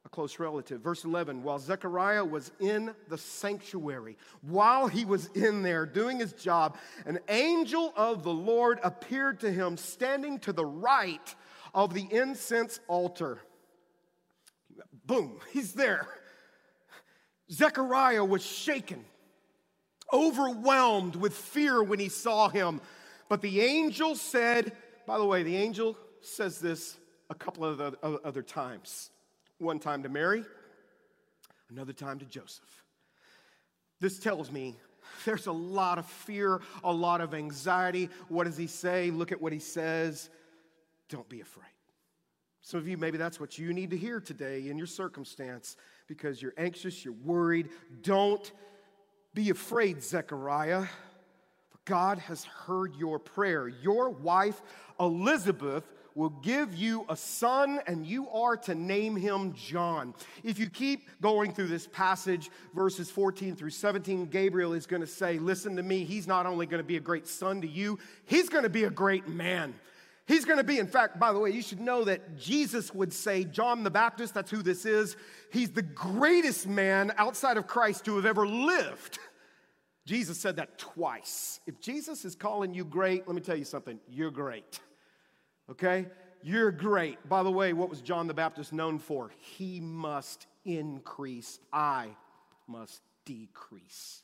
[0.07, 0.81] a close relative.
[0.81, 6.33] Verse 11 While Zechariah was in the sanctuary, while he was in there doing his
[6.33, 11.35] job, an angel of the Lord appeared to him standing to the right
[11.75, 13.41] of the incense altar.
[15.05, 16.07] Boom, he's there.
[17.51, 19.05] Zechariah was shaken,
[20.13, 22.81] overwhelmed with fear when he saw him.
[23.29, 24.73] But the angel said,
[25.07, 26.97] by the way, the angel says this
[27.31, 29.11] a couple of other times.
[29.59, 30.45] One time to Mary,
[31.71, 32.85] another time to Joseph.
[34.01, 34.77] This tells me
[35.25, 38.11] there's a lot of fear, a lot of anxiety.
[38.29, 39.11] What does he say?
[39.11, 40.29] Look at what he says.
[41.09, 41.65] Don't be afraid.
[42.61, 45.77] Some of you, maybe that's what you need to hear today in your circumstance
[46.09, 47.69] because you're anxious, you're worried.
[48.03, 48.51] Don't
[49.37, 50.87] be afraid, Zechariah,
[51.69, 53.69] for God has heard your prayer.
[53.69, 54.63] Your wife,
[54.99, 60.15] Elizabeth, will give you a son, and you are to name him John.
[60.43, 65.07] If you keep going through this passage, verses 14 through 17, Gabriel is going to
[65.07, 67.99] say, Listen to me, he's not only going to be a great son to you,
[68.25, 69.75] he's going to be a great man.
[70.27, 73.13] He's going to be, in fact, by the way, you should know that Jesus would
[73.13, 75.17] say, John the Baptist, that's who this is,
[75.53, 79.21] he's the greatest man outside of Christ to have ever lived.
[80.05, 81.61] Jesus said that twice.
[81.67, 84.81] If Jesus is calling you great, let me tell you something, you're great.
[85.71, 86.07] Okay?
[86.43, 87.29] You're great.
[87.29, 89.31] By the way, what was John the Baptist known for?
[89.39, 92.09] He must increase, I
[92.67, 94.23] must decrease.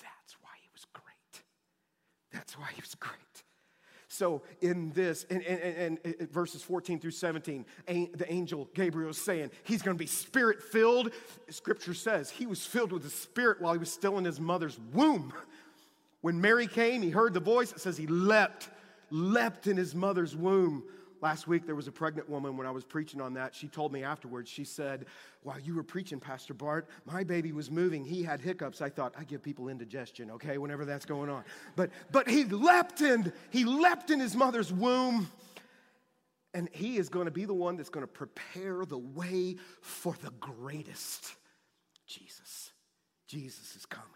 [0.00, 1.42] That's why he was great.
[2.30, 3.43] That's why he was great.
[4.14, 9.50] So, in this, and, and, and, verses 14 through 17, the angel Gabriel is saying
[9.64, 11.10] he's going to be spirit filled.
[11.48, 14.78] Scripture says he was filled with the Spirit while he was still in his mother's
[14.92, 15.32] womb.
[16.20, 17.72] When Mary came, he heard the voice.
[17.72, 18.68] It says he leapt,
[19.10, 20.84] leapt in his mother's womb.
[21.24, 23.54] Last week, there was a pregnant woman when I was preaching on that.
[23.54, 25.06] She told me afterwards, she said,
[25.42, 28.04] While you were preaching, Pastor Bart, my baby was moving.
[28.04, 28.82] He had hiccups.
[28.82, 31.42] I thought, I give people indigestion, okay, whenever that's going on.
[31.76, 35.30] But, but he leapt in, he leapt in his mother's womb.
[36.52, 40.14] And he is going to be the one that's going to prepare the way for
[40.22, 41.36] the greatest
[42.06, 42.70] Jesus.
[43.28, 44.10] Jesus is coming.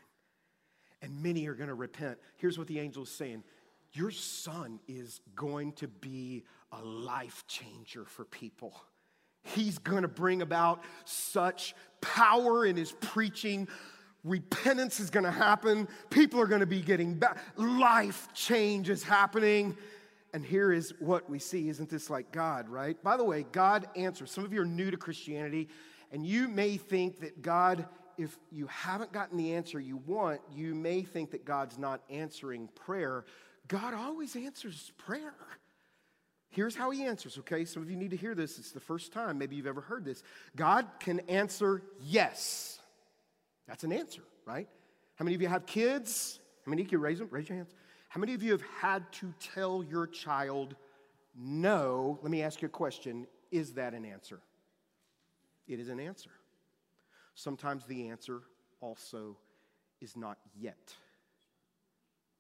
[1.01, 2.19] And many are going to repent.
[2.37, 3.45] Here's what the angel is saying
[3.93, 8.75] Your son is going to be a life changer for people.
[9.43, 13.69] He's going to bring about such power in his preaching.
[14.25, 15.89] Repentance is going to happen.
[16.11, 17.39] People are going to be getting back.
[17.57, 19.77] Life change is happening.
[20.35, 21.71] And here is what we see.
[21.71, 23.03] Isn't this like God, right?
[23.03, 24.31] By the way, God answers.
[24.31, 25.69] Some of you are new to Christianity,
[26.13, 27.87] and you may think that God,
[28.19, 32.69] if you haven't gotten the answer you want, you may think that God's not answering
[32.75, 33.25] prayer.
[33.69, 35.35] God always answers prayer.
[36.51, 37.65] Here's how he answers, okay?
[37.65, 38.59] Some of you need to hear this.
[38.59, 40.23] It's the first time maybe you've ever heard this.
[40.57, 42.81] God can answer yes.
[43.67, 44.67] That's an answer, right?
[45.17, 46.41] How many of you have kids?
[46.65, 47.29] How many of you raise them?
[47.31, 47.75] Raise your hands.
[48.09, 50.75] How many of you have had to tell your child
[51.37, 52.19] no?
[52.23, 53.27] Let me ask you a question.
[53.51, 54.41] Is that an answer?
[55.67, 56.31] It is an answer.
[57.35, 58.41] Sometimes the answer
[58.81, 59.37] also
[60.01, 60.95] is not yet.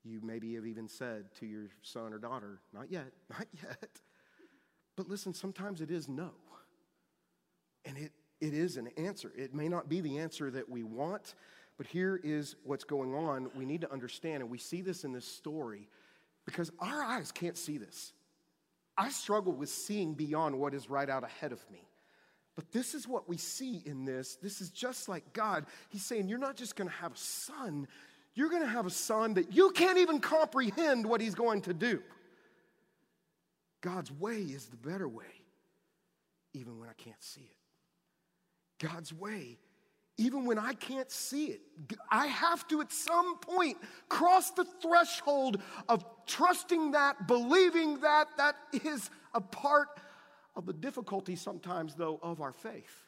[0.05, 3.91] You maybe have even said to your son or daughter, Not yet, not yet.
[4.97, 6.31] But listen, sometimes it is no.
[7.85, 9.33] And it, it is an answer.
[9.37, 11.35] It may not be the answer that we want,
[11.77, 13.51] but here is what's going on.
[13.55, 15.89] We need to understand, and we see this in this story
[16.45, 18.13] because our eyes can't see this.
[18.97, 21.89] I struggle with seeing beyond what is right out ahead of me.
[22.57, 24.35] But this is what we see in this.
[24.43, 25.67] This is just like God.
[25.91, 27.87] He's saying, You're not just going to have a son,
[28.38, 31.74] you're going to have a son that you can't even comprehend what he's going to
[31.74, 32.01] do.
[33.81, 35.24] God's way is the better way,
[36.55, 38.87] even when I can't see it.
[38.87, 39.59] God's way,
[40.18, 41.62] even when I can't see it,
[42.12, 43.77] I have to at some point
[44.09, 48.29] cross the threshold of trusting that, believing that.
[48.37, 49.88] That is a part
[50.55, 53.08] of the difficulty sometimes, though, of our faith.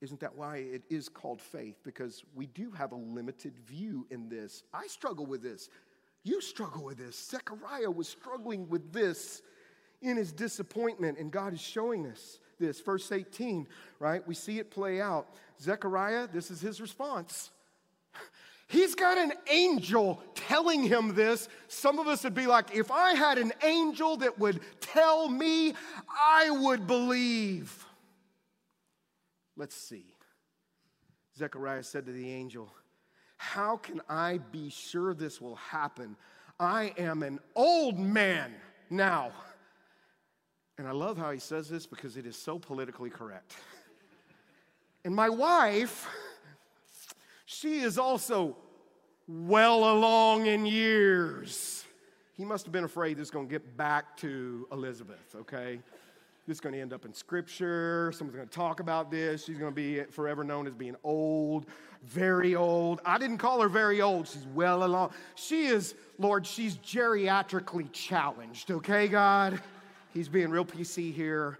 [0.00, 1.76] Isn't that why it is called faith?
[1.84, 4.62] Because we do have a limited view in this.
[4.72, 5.68] I struggle with this.
[6.22, 7.16] You struggle with this.
[7.30, 9.42] Zechariah was struggling with this
[10.02, 12.80] in his disappointment, and God is showing us this.
[12.80, 14.26] Verse 18, right?
[14.26, 15.28] We see it play out.
[15.60, 17.50] Zechariah, this is his response.
[18.68, 21.48] He's got an angel telling him this.
[21.68, 25.74] Some of us would be like, if I had an angel that would tell me,
[26.08, 27.84] I would believe.
[29.60, 30.06] Let's see.
[31.36, 32.72] Zechariah said to the angel,
[33.36, 36.16] How can I be sure this will happen?
[36.58, 38.54] I am an old man
[38.88, 39.32] now.
[40.78, 43.54] And I love how he says this because it is so politically correct.
[45.04, 46.06] And my wife,
[47.46, 48.56] she is also
[49.26, 51.84] well along in years.
[52.36, 55.80] He must have been afraid this is going to get back to Elizabeth, okay?
[56.46, 58.12] This is going to end up in scripture.
[58.14, 59.44] Someone's going to talk about this.
[59.44, 61.66] She's going to be forever known as being old,
[62.02, 63.00] very old.
[63.04, 64.26] I didn't call her very old.
[64.26, 65.10] She's well along.
[65.34, 69.60] She is, Lord, she's geriatrically challenged, okay, God?
[70.12, 71.58] He's being real PC here.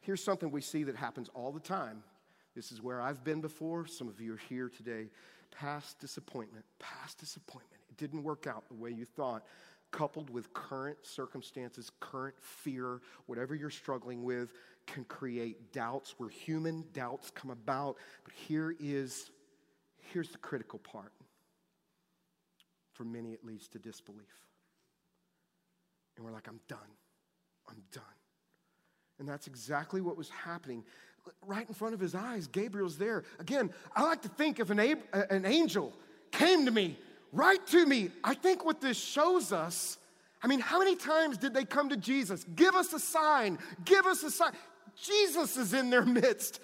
[0.00, 2.02] Here's something we see that happens all the time
[2.56, 3.86] this is where I've been before.
[3.86, 5.06] Some of you are here today.
[5.50, 7.80] Past disappointment, past disappointment.
[7.88, 9.44] It didn't work out the way you thought,
[9.90, 14.52] coupled with current circumstances, current fear, whatever you're struggling with,
[14.86, 16.14] can create doubts.
[16.18, 17.96] We're human, doubts come about.
[18.24, 19.30] But here is
[20.12, 21.12] here's the critical part
[22.92, 24.26] for many it leads to disbelief.
[26.16, 26.78] And we're like, I'm done.
[27.68, 28.02] I'm done.
[29.18, 30.84] And that's exactly what was happening
[31.46, 32.46] right in front of his eyes.
[32.46, 33.24] Gabriel's there.
[33.38, 35.94] Again, I like to think if an, ab- an angel
[36.30, 36.98] came to me,
[37.32, 39.98] right to me, I think what this shows us.
[40.42, 42.44] I mean, how many times did they come to Jesus?
[42.54, 44.52] Give us a sign, give us a sign.
[44.96, 46.60] Jesus is in their midst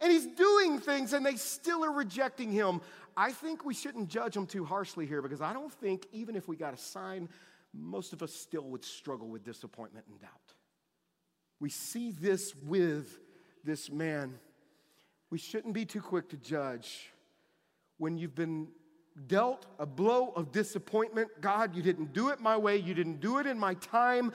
[0.00, 2.80] and he's doing things and they still are rejecting him.
[3.16, 6.48] I think we shouldn't judge him too harshly here because I don't think, even if
[6.48, 7.28] we got a sign,
[7.72, 10.30] most of us still would struggle with disappointment and doubt.
[11.60, 13.18] We see this with
[13.64, 14.38] this man.
[15.30, 17.10] We shouldn't be too quick to judge.
[17.98, 18.68] When you've been
[19.26, 23.38] dealt a blow of disappointment, God, you didn't do it my way, you didn't do
[23.38, 24.32] it in my time.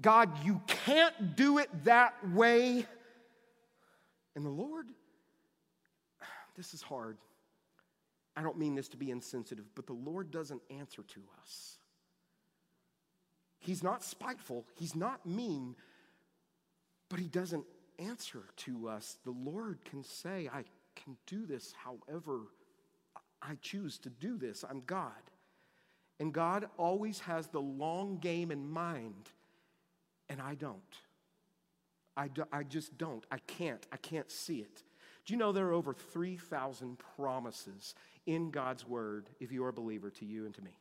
[0.00, 2.86] God, you can't do it that way.
[4.34, 4.86] And the Lord,
[6.56, 7.16] this is hard.
[8.36, 11.78] I don't mean this to be insensitive, but the Lord doesn't answer to us.
[13.58, 15.76] He's not spiteful, He's not mean,
[17.08, 17.64] but He doesn't
[17.98, 19.18] answer to us.
[19.24, 20.64] The Lord can say, I
[20.96, 22.40] can do this however
[23.42, 24.64] I choose to do this.
[24.68, 25.12] I'm God.
[26.18, 29.30] And God always has the long game in mind,
[30.28, 30.80] and I don't.
[32.16, 33.24] I, do, I just don't.
[33.30, 33.86] I can't.
[33.90, 34.82] I can't see it.
[35.24, 37.94] Do you know there are over 3,000 promises
[38.26, 40.76] in God's word, if you are a believer, to you and to me?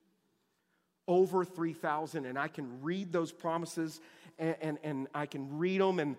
[1.07, 4.01] Over 3,000, and I can read those promises
[4.37, 6.15] and, and, and I can read them, and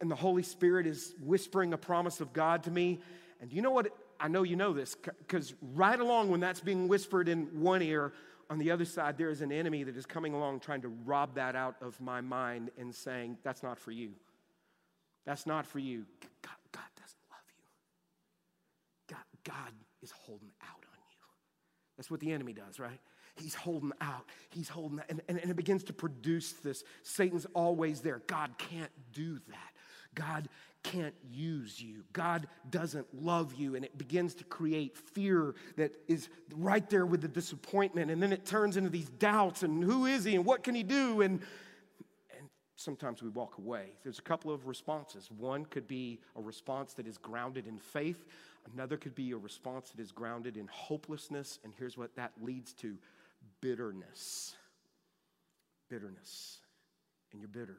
[0.00, 3.00] and the Holy Spirit is whispering a promise of God to me.
[3.40, 3.88] And do you know what?
[4.20, 8.12] I know you know this because right along when that's being whispered in one ear,
[8.50, 11.34] on the other side, there is an enemy that is coming along trying to rob
[11.34, 14.12] that out of my mind and saying, That's not for you.
[15.26, 16.06] That's not for you.
[16.42, 19.14] God, God doesn't love you.
[19.14, 21.26] God, God is holding out on you.
[21.96, 23.00] That's what the enemy does, right?
[23.36, 24.24] He's holding out.
[24.50, 25.06] He's holding out.
[25.10, 26.82] And, and, and it begins to produce this.
[27.02, 28.22] Satan's always there.
[28.26, 29.72] God can't do that.
[30.14, 30.48] God
[30.82, 32.04] can't use you.
[32.12, 33.74] God doesn't love you.
[33.74, 38.10] And it begins to create fear that is right there with the disappointment.
[38.10, 40.82] And then it turns into these doubts and who is he and what can he
[40.82, 41.20] do?
[41.20, 41.40] And,
[42.36, 43.92] and sometimes we walk away.
[44.02, 45.28] There's a couple of responses.
[45.30, 48.26] One could be a response that is grounded in faith,
[48.72, 51.58] another could be a response that is grounded in hopelessness.
[51.64, 52.96] And here's what that leads to
[53.60, 54.54] bitterness.
[55.88, 56.58] Bitterness.
[57.32, 57.78] And you're bitter.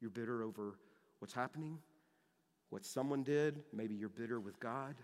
[0.00, 0.78] You're bitter over
[1.18, 1.78] what's happening,
[2.70, 3.60] what someone did.
[3.72, 4.94] Maybe you're bitter with God.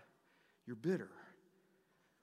[0.65, 1.09] You're bitter.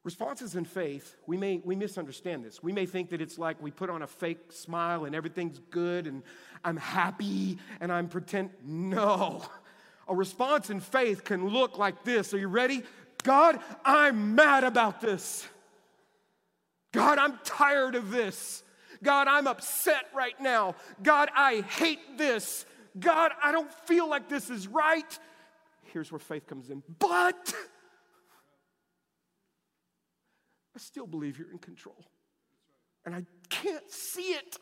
[0.03, 2.63] Responses in faith, we may we misunderstand this.
[2.63, 6.07] We may think that it's like we put on a fake smile and everything's good
[6.07, 6.23] and
[6.63, 8.51] I'm happy and I'm pretend.
[8.63, 9.43] No.
[10.07, 12.35] A response in faith can look like this.
[12.35, 12.83] Are you ready?
[13.23, 15.49] God, I'm mad about this.
[16.93, 18.63] God, I'm tired of this.
[19.03, 20.77] God, I'm upset right now.
[21.03, 22.67] God, I hate this.
[22.99, 25.19] God, I don't feel like this is right.
[25.93, 26.83] Here's where faith comes in.
[26.99, 27.55] But
[30.75, 32.05] I still believe you're in control.
[33.07, 34.57] And I can't see it.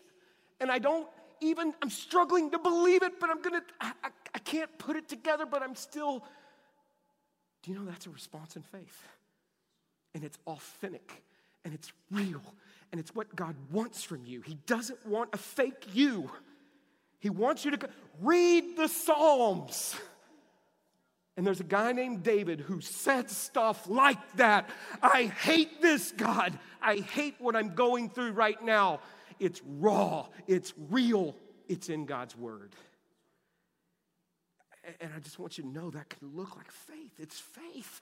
[0.61, 1.09] And I don't
[1.41, 5.09] even, I'm struggling to believe it, but I'm gonna, I, I, I can't put it
[5.09, 6.25] together, but I'm still.
[7.62, 9.09] Do you know that's a response in faith?
[10.14, 11.23] And it's authentic
[11.64, 12.43] and it's real
[12.91, 14.43] and it's what God wants from you.
[14.43, 16.31] He doesn't want a fake you.
[17.18, 17.89] He wants you to
[18.20, 19.97] read the Psalms.
[21.37, 24.68] And there's a guy named David who said stuff like that.
[25.03, 26.59] I hate this, God.
[26.80, 29.01] I hate what I'm going through right now.
[29.41, 31.35] It's raw, it's real,
[31.68, 32.74] it's in God's word.
[35.01, 37.12] And I just want you to know that can look like faith.
[37.18, 38.01] It's faith.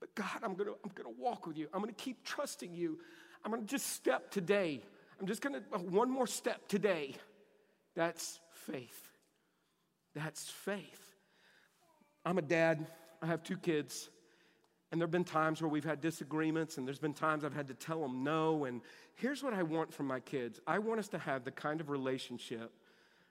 [0.00, 1.68] But God, I'm gonna, I'm gonna walk with you.
[1.72, 2.98] I'm gonna keep trusting you.
[3.44, 4.80] I'm gonna just step today.
[5.20, 7.14] I'm just gonna, uh, one more step today.
[7.94, 9.10] That's faith.
[10.14, 11.03] That's faith.
[12.24, 12.86] I'm a dad,
[13.22, 14.08] I have two kids,
[14.90, 17.68] and there have been times where we've had disagreements, and there's been times I've had
[17.68, 18.64] to tell them no.
[18.64, 18.80] And
[19.14, 21.90] here's what I want from my kids I want us to have the kind of
[21.90, 22.72] relationship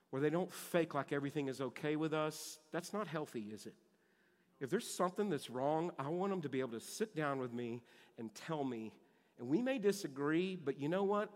[0.10, 2.60] where they don't fake like everything is okay with us.
[2.72, 3.74] That's not healthy, is it?
[4.60, 7.52] If there's something that's wrong, I want them to be able to sit down with
[7.52, 7.82] me
[8.20, 8.92] and tell me.
[9.40, 11.30] And we may disagree, but you know what?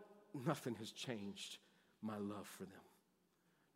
[0.46, 1.58] Nothing has changed
[2.02, 2.87] my love for them.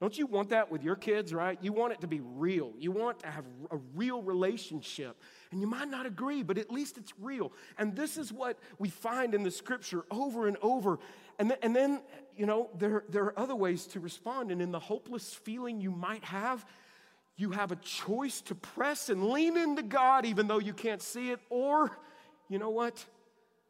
[0.01, 1.59] Don't you want that with your kids, right?
[1.61, 2.73] You want it to be real.
[2.79, 5.15] You want to have a real relationship.
[5.51, 7.53] And you might not agree, but at least it's real.
[7.77, 10.97] And this is what we find in the scripture over and over.
[11.37, 12.01] And, th- and then,
[12.35, 14.51] you know, there, there are other ways to respond.
[14.51, 16.65] And in the hopeless feeling you might have,
[17.37, 21.29] you have a choice to press and lean into God even though you can't see
[21.29, 21.39] it.
[21.51, 21.95] Or,
[22.49, 23.05] you know what?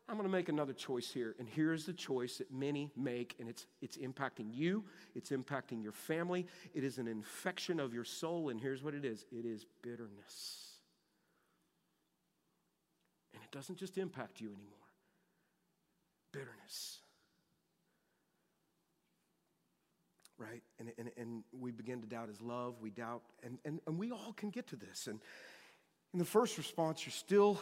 [0.09, 1.35] I'm going to make another choice here.
[1.39, 4.83] And here's the choice that many make, and it's, it's impacting you,
[5.15, 9.05] it's impacting your family, it is an infection of your soul, and here's what it
[9.05, 10.67] is it is bitterness.
[13.33, 14.81] And it doesn't just impact you anymore
[16.31, 16.99] bitterness.
[20.37, 20.63] Right?
[20.79, 22.75] And, and, and we begin to doubt his love.
[22.81, 25.07] We doubt, and, and, and we all can get to this.
[25.07, 25.19] And
[26.13, 27.61] in the first response, you're still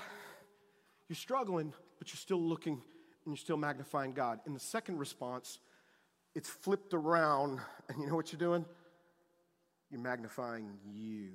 [1.09, 4.39] you're struggling, but you're still looking and you're still magnifying God.
[4.45, 5.59] In the second response,
[6.35, 8.63] it's flipped around, and you know what you're doing?
[9.89, 11.29] You're magnifying you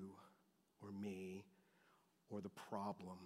[0.80, 1.44] or me
[2.30, 3.18] or the problem.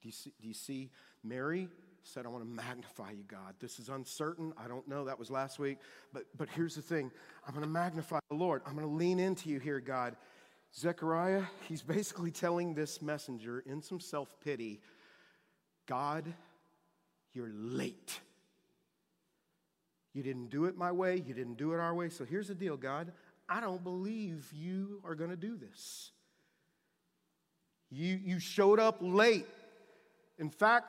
[0.00, 0.90] Do you see, do you see?
[1.24, 1.68] Mary
[2.04, 3.54] said, I want to magnify you, God.
[3.60, 4.52] This is uncertain.
[4.56, 5.04] I don't know.
[5.04, 5.78] That was last week.
[6.12, 7.10] But, but here's the thing
[7.46, 8.62] I'm going to magnify the Lord.
[8.66, 10.16] I'm going to lean into you here, God.
[10.74, 14.80] Zechariah, he's basically telling this messenger in some self pity
[15.86, 16.32] God,
[17.32, 18.20] you're late.
[20.14, 22.08] You didn't do it my way, you didn't do it our way.
[22.08, 23.12] So here's the deal, God.
[23.48, 26.10] I don't believe you are going to do this.
[27.90, 29.46] You, you showed up late.
[30.38, 30.86] In fact,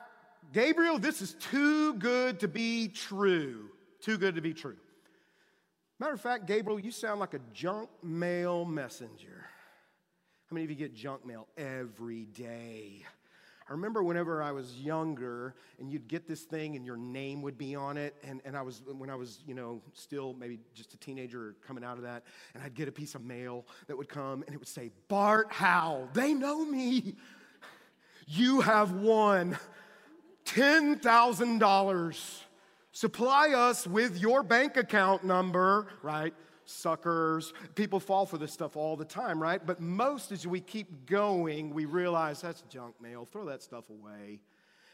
[0.52, 3.70] Gabriel, this is too good to be true.
[4.00, 4.76] Too good to be true.
[5.98, 9.46] Matter of fact, Gabriel, you sound like a junk mail messenger.
[10.50, 13.04] How many of you get junk mail every day?
[13.68, 17.56] I remember whenever I was younger and you'd get this thing and your name would
[17.56, 18.14] be on it.
[18.22, 21.82] And, and I was, when I was, you know, still maybe just a teenager coming
[21.82, 24.58] out of that, and I'd get a piece of mail that would come and it
[24.58, 27.14] would say, Bart Howell, they know me.
[28.26, 29.58] You have won
[30.44, 32.40] $10,000.
[32.92, 36.34] Supply us with your bank account number, right?
[36.66, 37.52] Suckers.
[37.74, 39.64] People fall for this stuff all the time, right?
[39.64, 43.24] But most, as we keep going, we realize that's junk mail.
[43.24, 44.40] Throw that stuff away.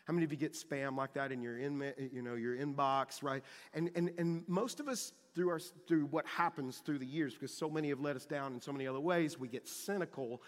[0.04, 3.22] How many of you get spam like that in your in, you know your inbox,
[3.22, 3.44] right?
[3.74, 7.52] And and and most of us through our through what happens through the years, because
[7.52, 10.42] so many have let us down in so many other ways, we get cynical,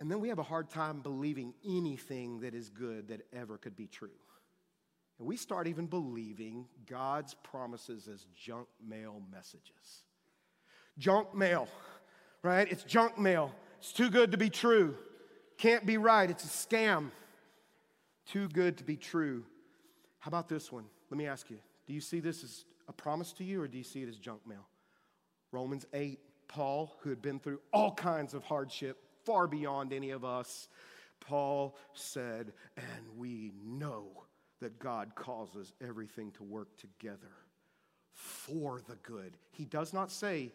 [0.00, 3.76] and then we have a hard time believing anything that is good that ever could
[3.76, 4.10] be true.
[5.18, 10.02] And we start even believing God's promises as junk mail messages
[10.98, 11.68] junk mail,
[12.42, 12.70] right?
[12.70, 13.52] It's junk mail.
[13.78, 14.96] It's too good to be true.
[15.58, 16.30] Can't be right.
[16.30, 17.10] It's a scam.
[18.26, 19.44] Too good to be true.
[20.18, 20.84] How about this one?
[21.10, 23.78] Let me ask you do you see this as a promise to you or do
[23.78, 24.66] you see it as junk mail?
[25.52, 26.18] Romans 8,
[26.48, 30.68] Paul, who had been through all kinds of hardship, far beyond any of us,
[31.20, 34.24] Paul said, and we know
[34.60, 37.32] that God causes everything to work together
[38.12, 39.36] for the good.
[39.50, 40.52] He does not say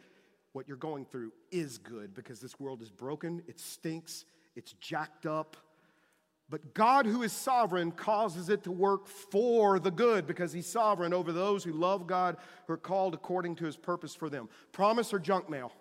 [0.54, 4.26] what you're going through is good because this world is broken, it stinks,
[4.56, 5.56] it's jacked up.
[6.50, 11.14] But God, who is sovereign, causes it to work for the good because He's sovereign
[11.14, 12.36] over those who love God,
[12.68, 14.50] who are called according to His purpose for them.
[14.74, 15.72] Promise or junk mail?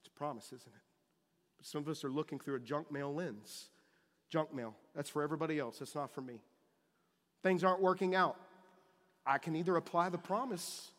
[0.00, 0.82] It's promise, isn't it?
[1.60, 3.68] Some of us are looking through a junk mail lens.
[4.30, 6.40] Junk mail, that's for everybody else, that's not for me.
[7.42, 8.36] Things aren't working out.
[9.26, 10.90] I can either apply the promise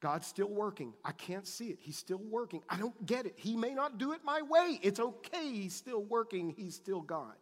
[0.00, 0.92] God's still working.
[1.04, 1.78] I can't see it.
[1.80, 2.62] He's still working.
[2.68, 3.34] I don't get it.
[3.36, 4.78] He may not do it my way.
[4.82, 5.50] It's okay.
[5.50, 6.54] He's still working.
[6.56, 7.34] He's still God.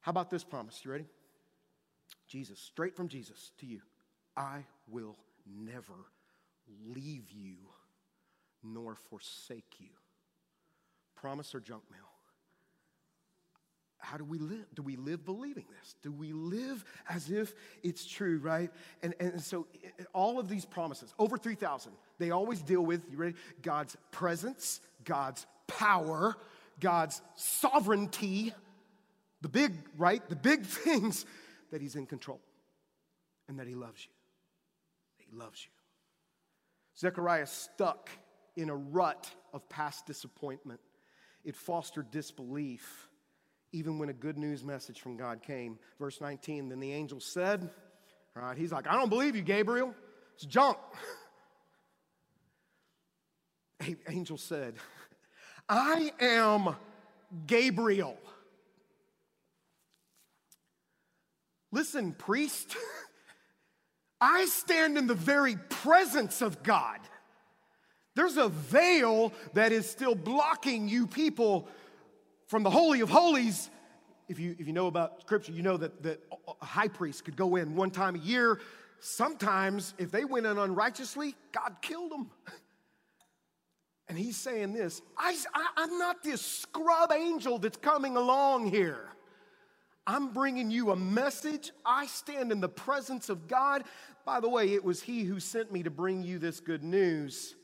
[0.00, 0.80] How about this promise?
[0.84, 1.06] You ready?
[2.26, 3.80] Jesus, straight from Jesus to you
[4.36, 5.16] I will
[5.46, 5.92] never
[6.86, 7.56] leave you
[8.62, 9.90] nor forsake you.
[11.14, 12.11] Promise or junk mail?
[14.02, 14.66] How do we live?
[14.74, 15.94] Do we live believing this?
[16.02, 18.70] Do we live as if it's true, right?
[19.02, 19.66] And, and so
[20.12, 23.34] all of these promises, over 3,000, they always deal with, you ready?
[23.62, 26.36] God's presence, God's power,
[26.80, 28.52] God's sovereignty,
[29.40, 30.28] the big, right?
[30.28, 31.24] The big things
[31.70, 32.40] that He's in control
[33.48, 34.10] and that He loves you.
[35.16, 35.70] He loves you.
[36.98, 38.10] Zechariah stuck
[38.56, 40.80] in a rut of past disappointment.
[41.44, 43.08] It fostered disbelief
[43.72, 45.78] even when a good news message from God came.
[45.98, 47.68] Verse 19, then the angel said,
[48.36, 49.94] All right, he's like, I don't believe you, Gabriel.
[50.34, 50.78] It's junk.
[54.08, 54.74] Angel said,
[55.68, 56.76] I am
[57.46, 58.16] Gabriel.
[61.72, 62.76] Listen, priest,
[64.20, 67.00] I stand in the very presence of God.
[68.14, 71.66] There's a veil that is still blocking you people
[72.52, 73.70] from the Holy of Holies,
[74.28, 76.20] if you, if you know about Scripture, you know that, that
[76.60, 78.60] a high priest could go in one time a year.
[79.00, 82.30] Sometimes, if they went in unrighteously, God killed them.
[84.08, 89.08] And he's saying this I, I, am not this scrub angel that's coming along here.
[90.06, 91.70] I'm bringing you a message.
[91.86, 93.84] I stand in the presence of God.
[94.26, 97.54] By the way, it was He who sent me to bring you this good news.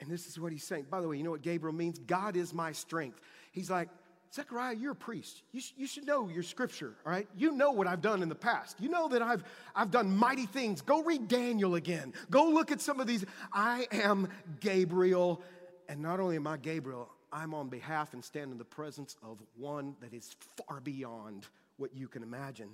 [0.00, 0.86] And this is what He's saying.
[0.90, 2.00] By the way, you know what Gabriel means?
[2.00, 3.20] God is my strength.
[3.52, 3.88] He's like,
[4.32, 5.42] Zechariah, you're a priest.
[5.52, 7.26] You, sh- you should know your scripture, all right?
[7.36, 8.76] You know what I've done in the past.
[8.80, 9.42] You know that I've,
[9.74, 10.80] I've done mighty things.
[10.82, 12.12] Go read Daniel again.
[12.30, 13.24] Go look at some of these.
[13.52, 14.28] I am
[14.60, 15.42] Gabriel.
[15.88, 19.38] And not only am I Gabriel, I'm on behalf and stand in the presence of
[19.56, 22.70] one that is far beyond what you can imagine.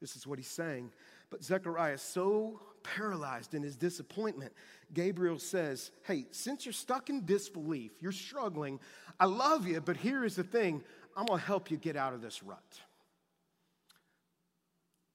[0.00, 0.92] This is what he's saying.
[1.30, 4.52] But Zechariah is so paralyzed in his disappointment.
[4.92, 8.80] Gabriel says, Hey, since you're stuck in disbelief, you're struggling,
[9.18, 10.82] I love you, but here is the thing
[11.16, 12.80] I'm to help you get out of this rut.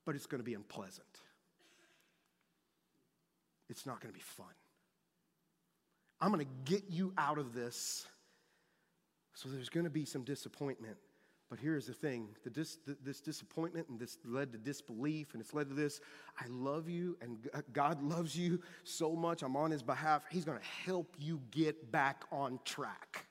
[0.06, 1.06] But it's to be unpleasant.
[3.70, 4.46] It's not to be fun.
[6.22, 8.06] I'm to get you out of this.
[9.34, 10.98] So there's to be some disappointment.
[11.50, 15.70] But here's the thing dis, this disappointment and this led to disbelief, and it's led
[15.70, 16.02] to this
[16.40, 19.44] I love you, and uh, God loves you so much.
[19.44, 20.26] I'm on his behalf.
[20.30, 23.26] He's going to help you get back on track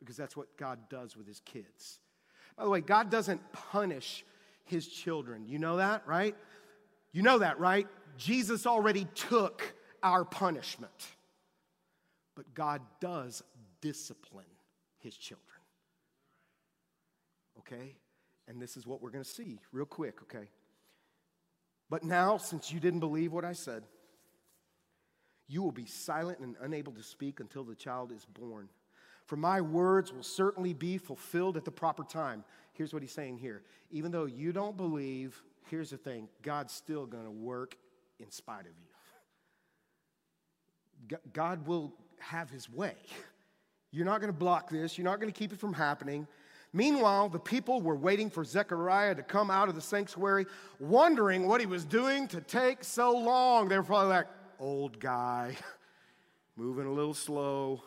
[0.00, 2.00] because that's what God does with his kids.
[2.56, 4.24] By the way, God doesn't punish
[4.64, 5.46] his children.
[5.46, 6.34] You know that, right?
[7.12, 7.86] You know that, right?
[8.18, 11.06] Jesus already took our punishment.
[12.34, 13.42] But God does
[13.80, 14.44] discipline
[14.98, 15.42] his children.
[17.66, 17.96] Okay?
[18.48, 20.48] And this is what we're going to see real quick, okay?
[21.90, 23.82] But now, since you didn't believe what I said,
[25.48, 28.68] you will be silent and unable to speak until the child is born.
[29.26, 32.44] For my words will certainly be fulfilled at the proper time.
[32.72, 33.62] Here's what he's saying here.
[33.90, 37.76] Even though you don't believe, here's the thing God's still going to work
[38.18, 38.72] in spite of
[41.08, 41.18] you.
[41.32, 42.94] God will have his way.
[43.92, 46.26] You're not going to block this, you're not going to keep it from happening.
[46.76, 50.44] Meanwhile, the people were waiting for Zechariah to come out of the sanctuary,
[50.78, 53.68] wondering what he was doing to take so long.
[53.68, 54.26] They were probably like,
[54.60, 55.56] old guy,
[56.56, 57.82] moving a little slow.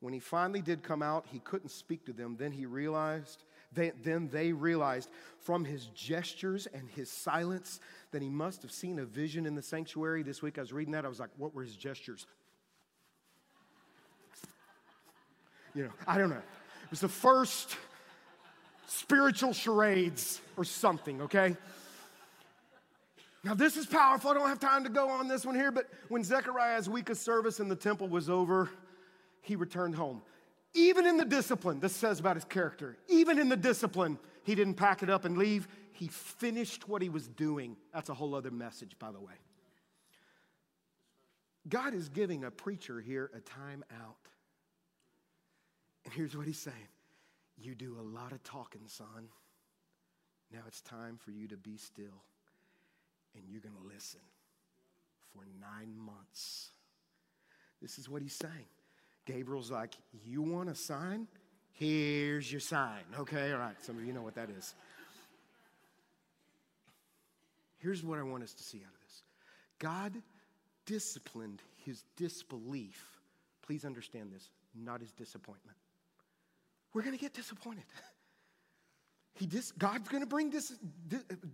[0.00, 2.36] When he finally did come out, he couldn't speak to them.
[2.38, 3.42] Then he realized,
[3.72, 5.08] they, then they realized
[5.38, 9.62] from his gestures and his silence that he must have seen a vision in the
[9.62, 10.22] sanctuary.
[10.22, 11.06] This week I was reading that.
[11.06, 12.26] I was like, what were his gestures?
[15.74, 16.42] You know, I don't know.
[16.92, 17.74] It was the first
[18.86, 21.56] spiritual charades or something, okay?
[23.42, 24.30] Now, this is powerful.
[24.30, 27.16] I don't have time to go on this one here, but when Zechariah's week of
[27.16, 28.68] service in the temple was over,
[29.40, 30.20] he returned home.
[30.74, 34.74] Even in the discipline, this says about his character, even in the discipline, he didn't
[34.74, 35.68] pack it up and leave.
[35.92, 37.74] He finished what he was doing.
[37.94, 39.32] That's a whole other message, by the way.
[41.70, 44.31] God is giving a preacher here a time out.
[46.04, 46.88] And here's what he's saying
[47.58, 49.28] You do a lot of talking, son.
[50.52, 52.22] Now it's time for you to be still,
[53.34, 54.20] and you're going to listen
[55.32, 56.70] for nine months.
[57.80, 58.66] This is what he's saying.
[59.24, 59.94] Gabriel's like,
[60.24, 61.26] You want a sign?
[61.72, 63.02] Here's your sign.
[63.18, 63.74] Okay, all right.
[63.82, 64.74] Some of you know what that is.
[67.78, 69.22] Here's what I want us to see out of this
[69.78, 70.12] God
[70.86, 73.18] disciplined his disbelief.
[73.62, 75.76] Please understand this, not his disappointment.
[76.92, 77.84] We're going to get disappointed.
[79.34, 80.74] He dis, God's going to bring dis,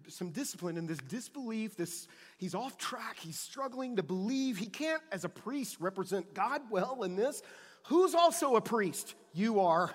[0.08, 1.76] some discipline in this disbelief.
[1.76, 3.18] This he's off track.
[3.20, 4.58] He's struggling to believe.
[4.58, 7.40] He can't, as a priest, represent God well in this.
[7.86, 9.14] Who's also a priest?
[9.32, 9.94] You are.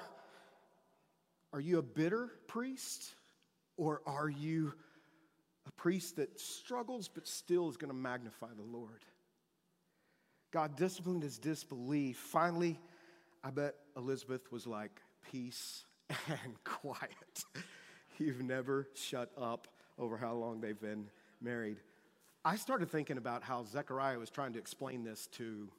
[1.51, 3.13] Are you a bitter priest,
[3.77, 4.73] or are you
[5.67, 9.03] a priest that struggles but still is going to magnify the Lord?
[10.51, 12.17] God disciplined his disbelief.
[12.17, 12.79] Finally,
[13.43, 15.01] I bet Elizabeth was like,
[15.31, 17.45] peace and quiet.
[18.17, 19.67] You've never shut up
[19.97, 21.07] over how long they've been
[21.41, 21.77] married.
[22.45, 25.69] I started thinking about how Zechariah was trying to explain this to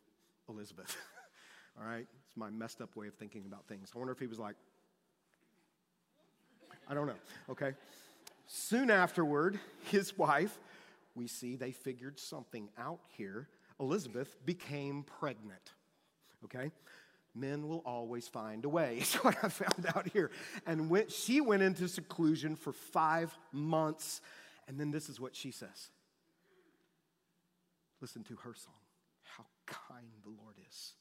[0.49, 0.97] Elizabeth.
[1.79, 2.07] All right?
[2.27, 3.91] It's my messed up way of thinking about things.
[3.95, 4.57] I wonder if he was like,
[6.89, 7.15] I don't know.
[7.51, 7.73] Okay?
[8.47, 9.59] Soon afterward,
[9.91, 10.59] his wife,
[11.15, 13.49] we see they figured something out here.
[13.81, 15.73] Elizabeth became pregnant.
[16.45, 16.71] Okay?
[17.35, 20.31] Men will always find a way, is what I found out here.
[20.67, 24.21] And when, she went into seclusion for five months.
[24.69, 25.91] And then this is what she says
[28.01, 28.75] Listen to her song.
[29.23, 30.93] How kind the Lord is.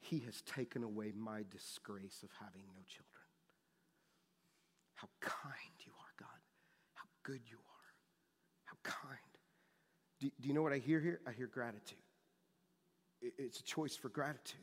[0.00, 3.06] He has taken away my disgrace of having no children.
[4.96, 6.40] How kind you are, God.
[6.94, 7.90] How good you are.
[8.64, 9.18] How kind.
[10.18, 11.20] Do, do you know what I hear here?
[11.26, 11.98] I hear gratitude
[13.22, 14.60] it's a choice for gratitude.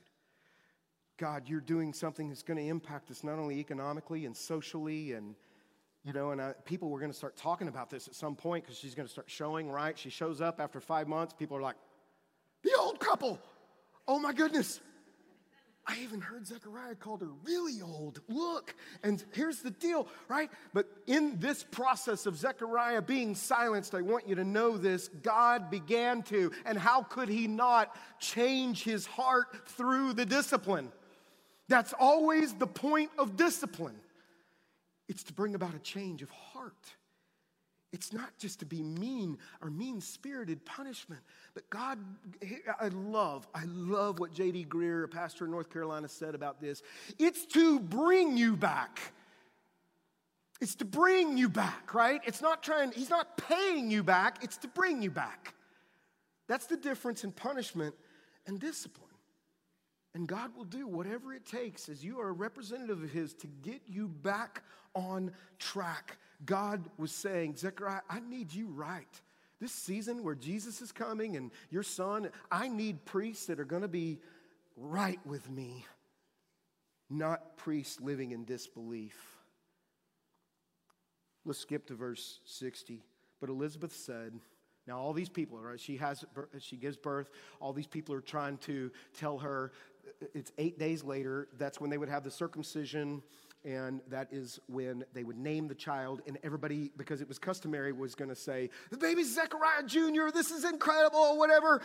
[1.17, 5.35] God, you're doing something that's going to impact us not only economically and socially and
[6.03, 8.63] you know, and I, people were going to start talking about this at some point
[8.63, 9.97] because she's going to start showing, right?
[9.97, 11.33] She shows up after five months.
[11.33, 11.75] People are like,
[12.63, 13.37] the old couple.
[14.07, 14.79] Oh my goodness.
[15.89, 18.19] I even heard Zechariah called her really old.
[18.27, 20.51] Look, and here's the deal, right?
[20.73, 25.71] But in this process of Zechariah being silenced, I want you to know this God
[25.71, 30.91] began to, and how could he not change his heart through the discipline?
[31.69, 33.95] That's always the point of discipline.
[35.07, 36.73] It's to bring about a change of heart.
[37.97, 41.19] It's not just to be mean or mean spirited punishment,
[41.55, 41.97] but God,
[42.79, 44.67] I love, I love what J.D.
[44.69, 46.83] Greear, a pastor in North Carolina, said about this.
[47.17, 48.99] It's to bring you back.
[50.61, 52.21] It's to bring you back, right?
[52.23, 55.55] It's not trying, he's not paying you back, it's to bring you back.
[56.47, 57.95] That's the difference in punishment
[58.45, 59.06] and discipline.
[60.17, 63.45] And God will do whatever it takes as you are a representative of His to
[63.61, 64.63] get you back
[64.95, 66.17] on track.
[66.43, 69.21] God was saying, Zechariah, I need you right.
[69.61, 73.83] This season where Jesus is coming and your son, I need priests that are going
[73.83, 74.17] to be
[74.75, 75.85] right with me,
[77.11, 79.37] not priests living in disbelief.
[81.45, 83.03] Let's skip to verse 60.
[83.39, 84.39] But Elizabeth said,
[84.87, 85.79] now all these people, right?
[85.79, 86.23] She has,
[86.59, 87.29] she gives birth.
[87.59, 89.71] All these people are trying to tell her.
[90.33, 91.49] It's eight days later.
[91.57, 93.21] That's when they would have the circumcision
[93.65, 97.91] and that is when they would name the child, and everybody, because it was customary,
[97.91, 101.81] was going to say, The baby's Zechariah Jr., this is incredible, whatever.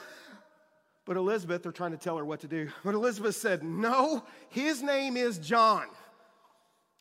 [1.04, 2.68] But Elizabeth, they're trying to tell her what to do.
[2.84, 5.86] But Elizabeth said, No, his name is John.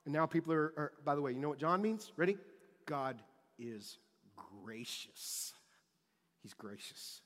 [0.06, 2.12] And now people are, are by the way, you know what John means?
[2.18, 2.38] Ready?
[2.88, 3.22] God
[3.60, 4.00] is
[4.64, 5.54] gracious.
[6.42, 7.22] He's gracious.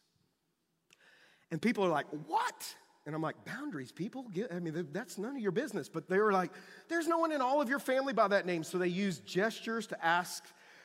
[1.52, 2.76] And people are like, What?
[3.06, 4.26] And I'm like, boundaries, people?
[4.52, 5.88] I mean, that's none of your business.
[5.88, 6.52] But they were like,
[6.90, 8.64] there's no one in all of your family by that name.
[8.64, 10.44] So they used gestures to ask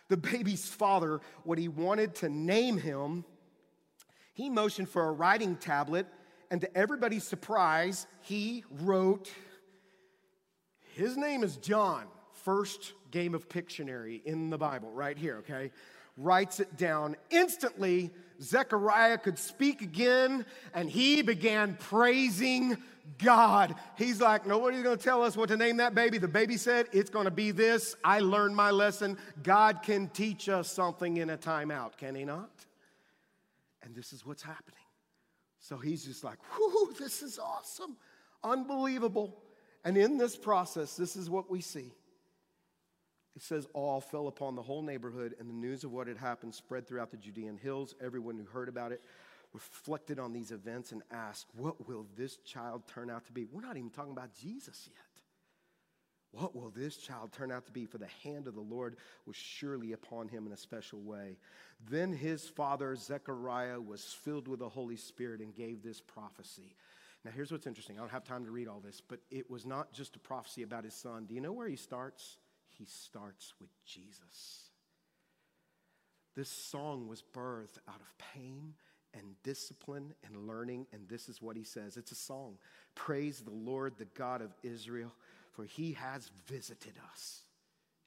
[0.08, 3.24] the baby's father what he wanted to name him.
[4.34, 6.06] He motioned for a writing tablet,
[6.50, 9.30] and to everybody's surprise, he wrote,
[10.94, 12.04] His name is John,
[12.44, 15.70] first game of Pictionary in the Bible, right here, okay?
[16.16, 17.16] Writes it down.
[17.30, 18.10] Instantly,
[18.42, 20.44] Zechariah could speak again
[20.74, 22.76] and he began praising
[23.18, 23.74] God.
[23.96, 26.18] He's like, nobody's gonna tell us what to name that baby.
[26.18, 27.96] The baby said, it's gonna be this.
[28.04, 29.18] I learned my lesson.
[29.42, 32.50] God can teach us something in a timeout, can he not?
[33.82, 34.76] And this is what's happening.
[35.58, 37.96] So he's just like, whoo, this is awesome,
[38.42, 39.42] unbelievable.
[39.84, 41.92] And in this process, this is what we see
[43.36, 46.54] It says, Awe fell upon the whole neighborhood, and the news of what had happened
[46.54, 47.94] spread throughout the Judean hills.
[48.00, 49.02] Everyone who heard about it
[49.52, 53.44] reflected on these events and asked, What will this child turn out to be?
[53.44, 55.04] We're not even talking about Jesus yet.
[56.32, 57.86] What will this child turn out to be?
[57.86, 61.38] For the hand of the Lord was surely upon him in a special way.
[61.88, 66.76] Then his father, Zechariah, was filled with the Holy Spirit and gave this prophecy.
[67.24, 67.96] Now, here's what's interesting.
[67.98, 70.62] I don't have time to read all this, but it was not just a prophecy
[70.62, 71.26] about his son.
[71.26, 72.38] Do you know where he starts?
[72.80, 74.70] He starts with Jesus.
[76.34, 78.74] This song was birthed out of pain
[79.14, 82.56] and discipline and learning, and this is what he says it's a song.
[82.96, 85.12] Praise the Lord, the God of Israel
[85.52, 87.42] for he has visited us.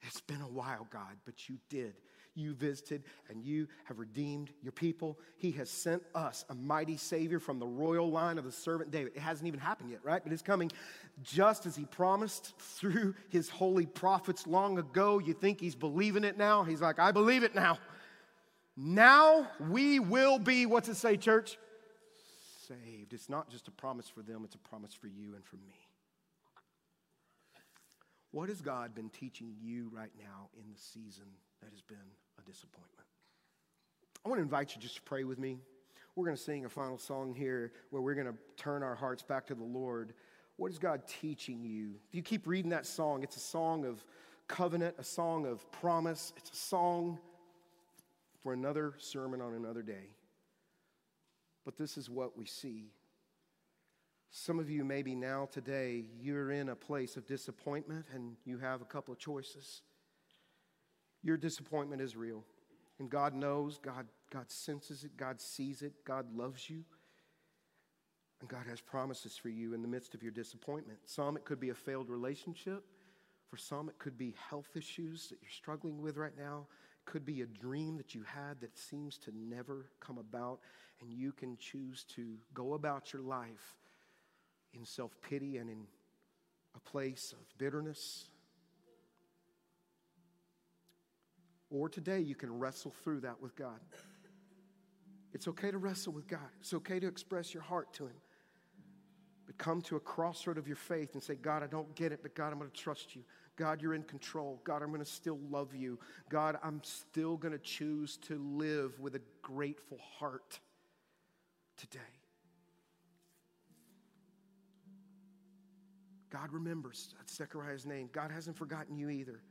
[0.02, 1.94] It's been a while, God, but you did.
[2.36, 5.18] You visited and you have redeemed your people.
[5.36, 9.12] He has sent us a mighty Savior from the royal line of the servant David.
[9.14, 10.22] It hasn't even happened yet, right?
[10.22, 10.72] But it's coming
[11.22, 15.20] just as He promised through His holy prophets long ago.
[15.20, 16.64] You think He's believing it now?
[16.64, 17.78] He's like, I believe it now.
[18.76, 21.56] Now we will be, what's it say, church?
[22.66, 23.12] Saved.
[23.12, 25.74] It's not just a promise for them, it's a promise for you and for me.
[28.32, 31.26] What has God been teaching you right now in the season
[31.62, 31.98] that has been
[32.44, 33.06] disappointment?
[34.24, 35.58] I want to invite you just to pray with me.
[36.16, 39.22] We're going to sing a final song here where we're going to turn our hearts
[39.22, 40.14] back to the Lord.
[40.56, 41.94] What is God teaching you?
[42.08, 44.04] If you keep reading that song, it's a song of
[44.46, 47.18] covenant, a song of promise, it's a song
[48.42, 50.10] for another sermon on another day.
[51.64, 52.92] But this is what we see
[54.36, 58.82] some of you, maybe now today, you're in a place of disappointment and you have
[58.82, 59.82] a couple of choices.
[61.24, 62.44] Your disappointment is real.
[63.00, 66.84] And God knows, God, God senses it, God sees it, God loves you.
[68.40, 70.98] And God has promises for you in the midst of your disappointment.
[71.06, 72.84] Some, it could be a failed relationship.
[73.48, 76.66] For some, it could be health issues that you're struggling with right now.
[77.06, 80.60] It could be a dream that you had that seems to never come about.
[81.00, 83.76] And you can choose to go about your life
[84.74, 85.86] in self pity and in
[86.76, 88.26] a place of bitterness.
[91.74, 93.80] Or today you can wrestle through that with God.
[95.32, 98.14] It's okay to wrestle with God, it's okay to express your heart to Him.
[99.46, 102.20] But come to a crossroad of your faith and say, God, I don't get it,
[102.22, 103.22] but God, I'm going to trust you.
[103.56, 104.60] God, you're in control.
[104.64, 105.98] God, I'm going to still love you.
[106.30, 110.60] God, I'm still going to choose to live with a grateful heart
[111.76, 111.98] today.
[116.30, 117.14] God remembers.
[117.28, 118.08] Zechariah's name.
[118.12, 119.42] God hasn't forgotten you either.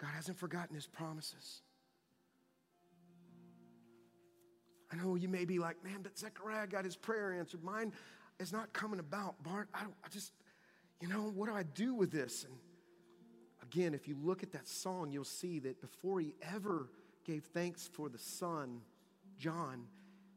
[0.00, 1.60] God hasn't forgotten his promises.
[4.90, 7.62] I know you may be like, man, but Zechariah got his prayer answered.
[7.62, 7.92] Mine
[8.38, 9.40] is not coming about.
[9.42, 10.32] Bart, I, I just,
[11.00, 12.44] you know, what do I do with this?
[12.44, 12.54] And
[13.62, 16.88] again, if you look at that song, you'll see that before he ever
[17.24, 18.80] gave thanks for the son,
[19.38, 19.84] John,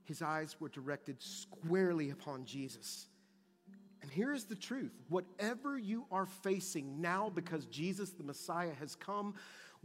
[0.03, 3.07] his eyes were directed squarely upon Jesus.
[4.03, 9.33] And here's the truth whatever you are facing now because Jesus the Messiah has come,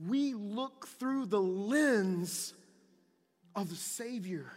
[0.07, 2.53] we look through the lens
[3.55, 4.51] of the Savior.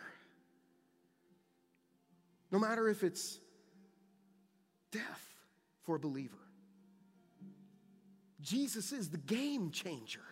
[2.51, 3.39] No matter if it's
[4.91, 5.23] death
[5.83, 6.35] for a believer,
[8.41, 10.25] Jesus is the game changer.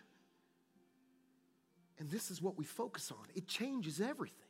[2.00, 3.26] And this is what we focus on.
[3.36, 4.49] It changes everything.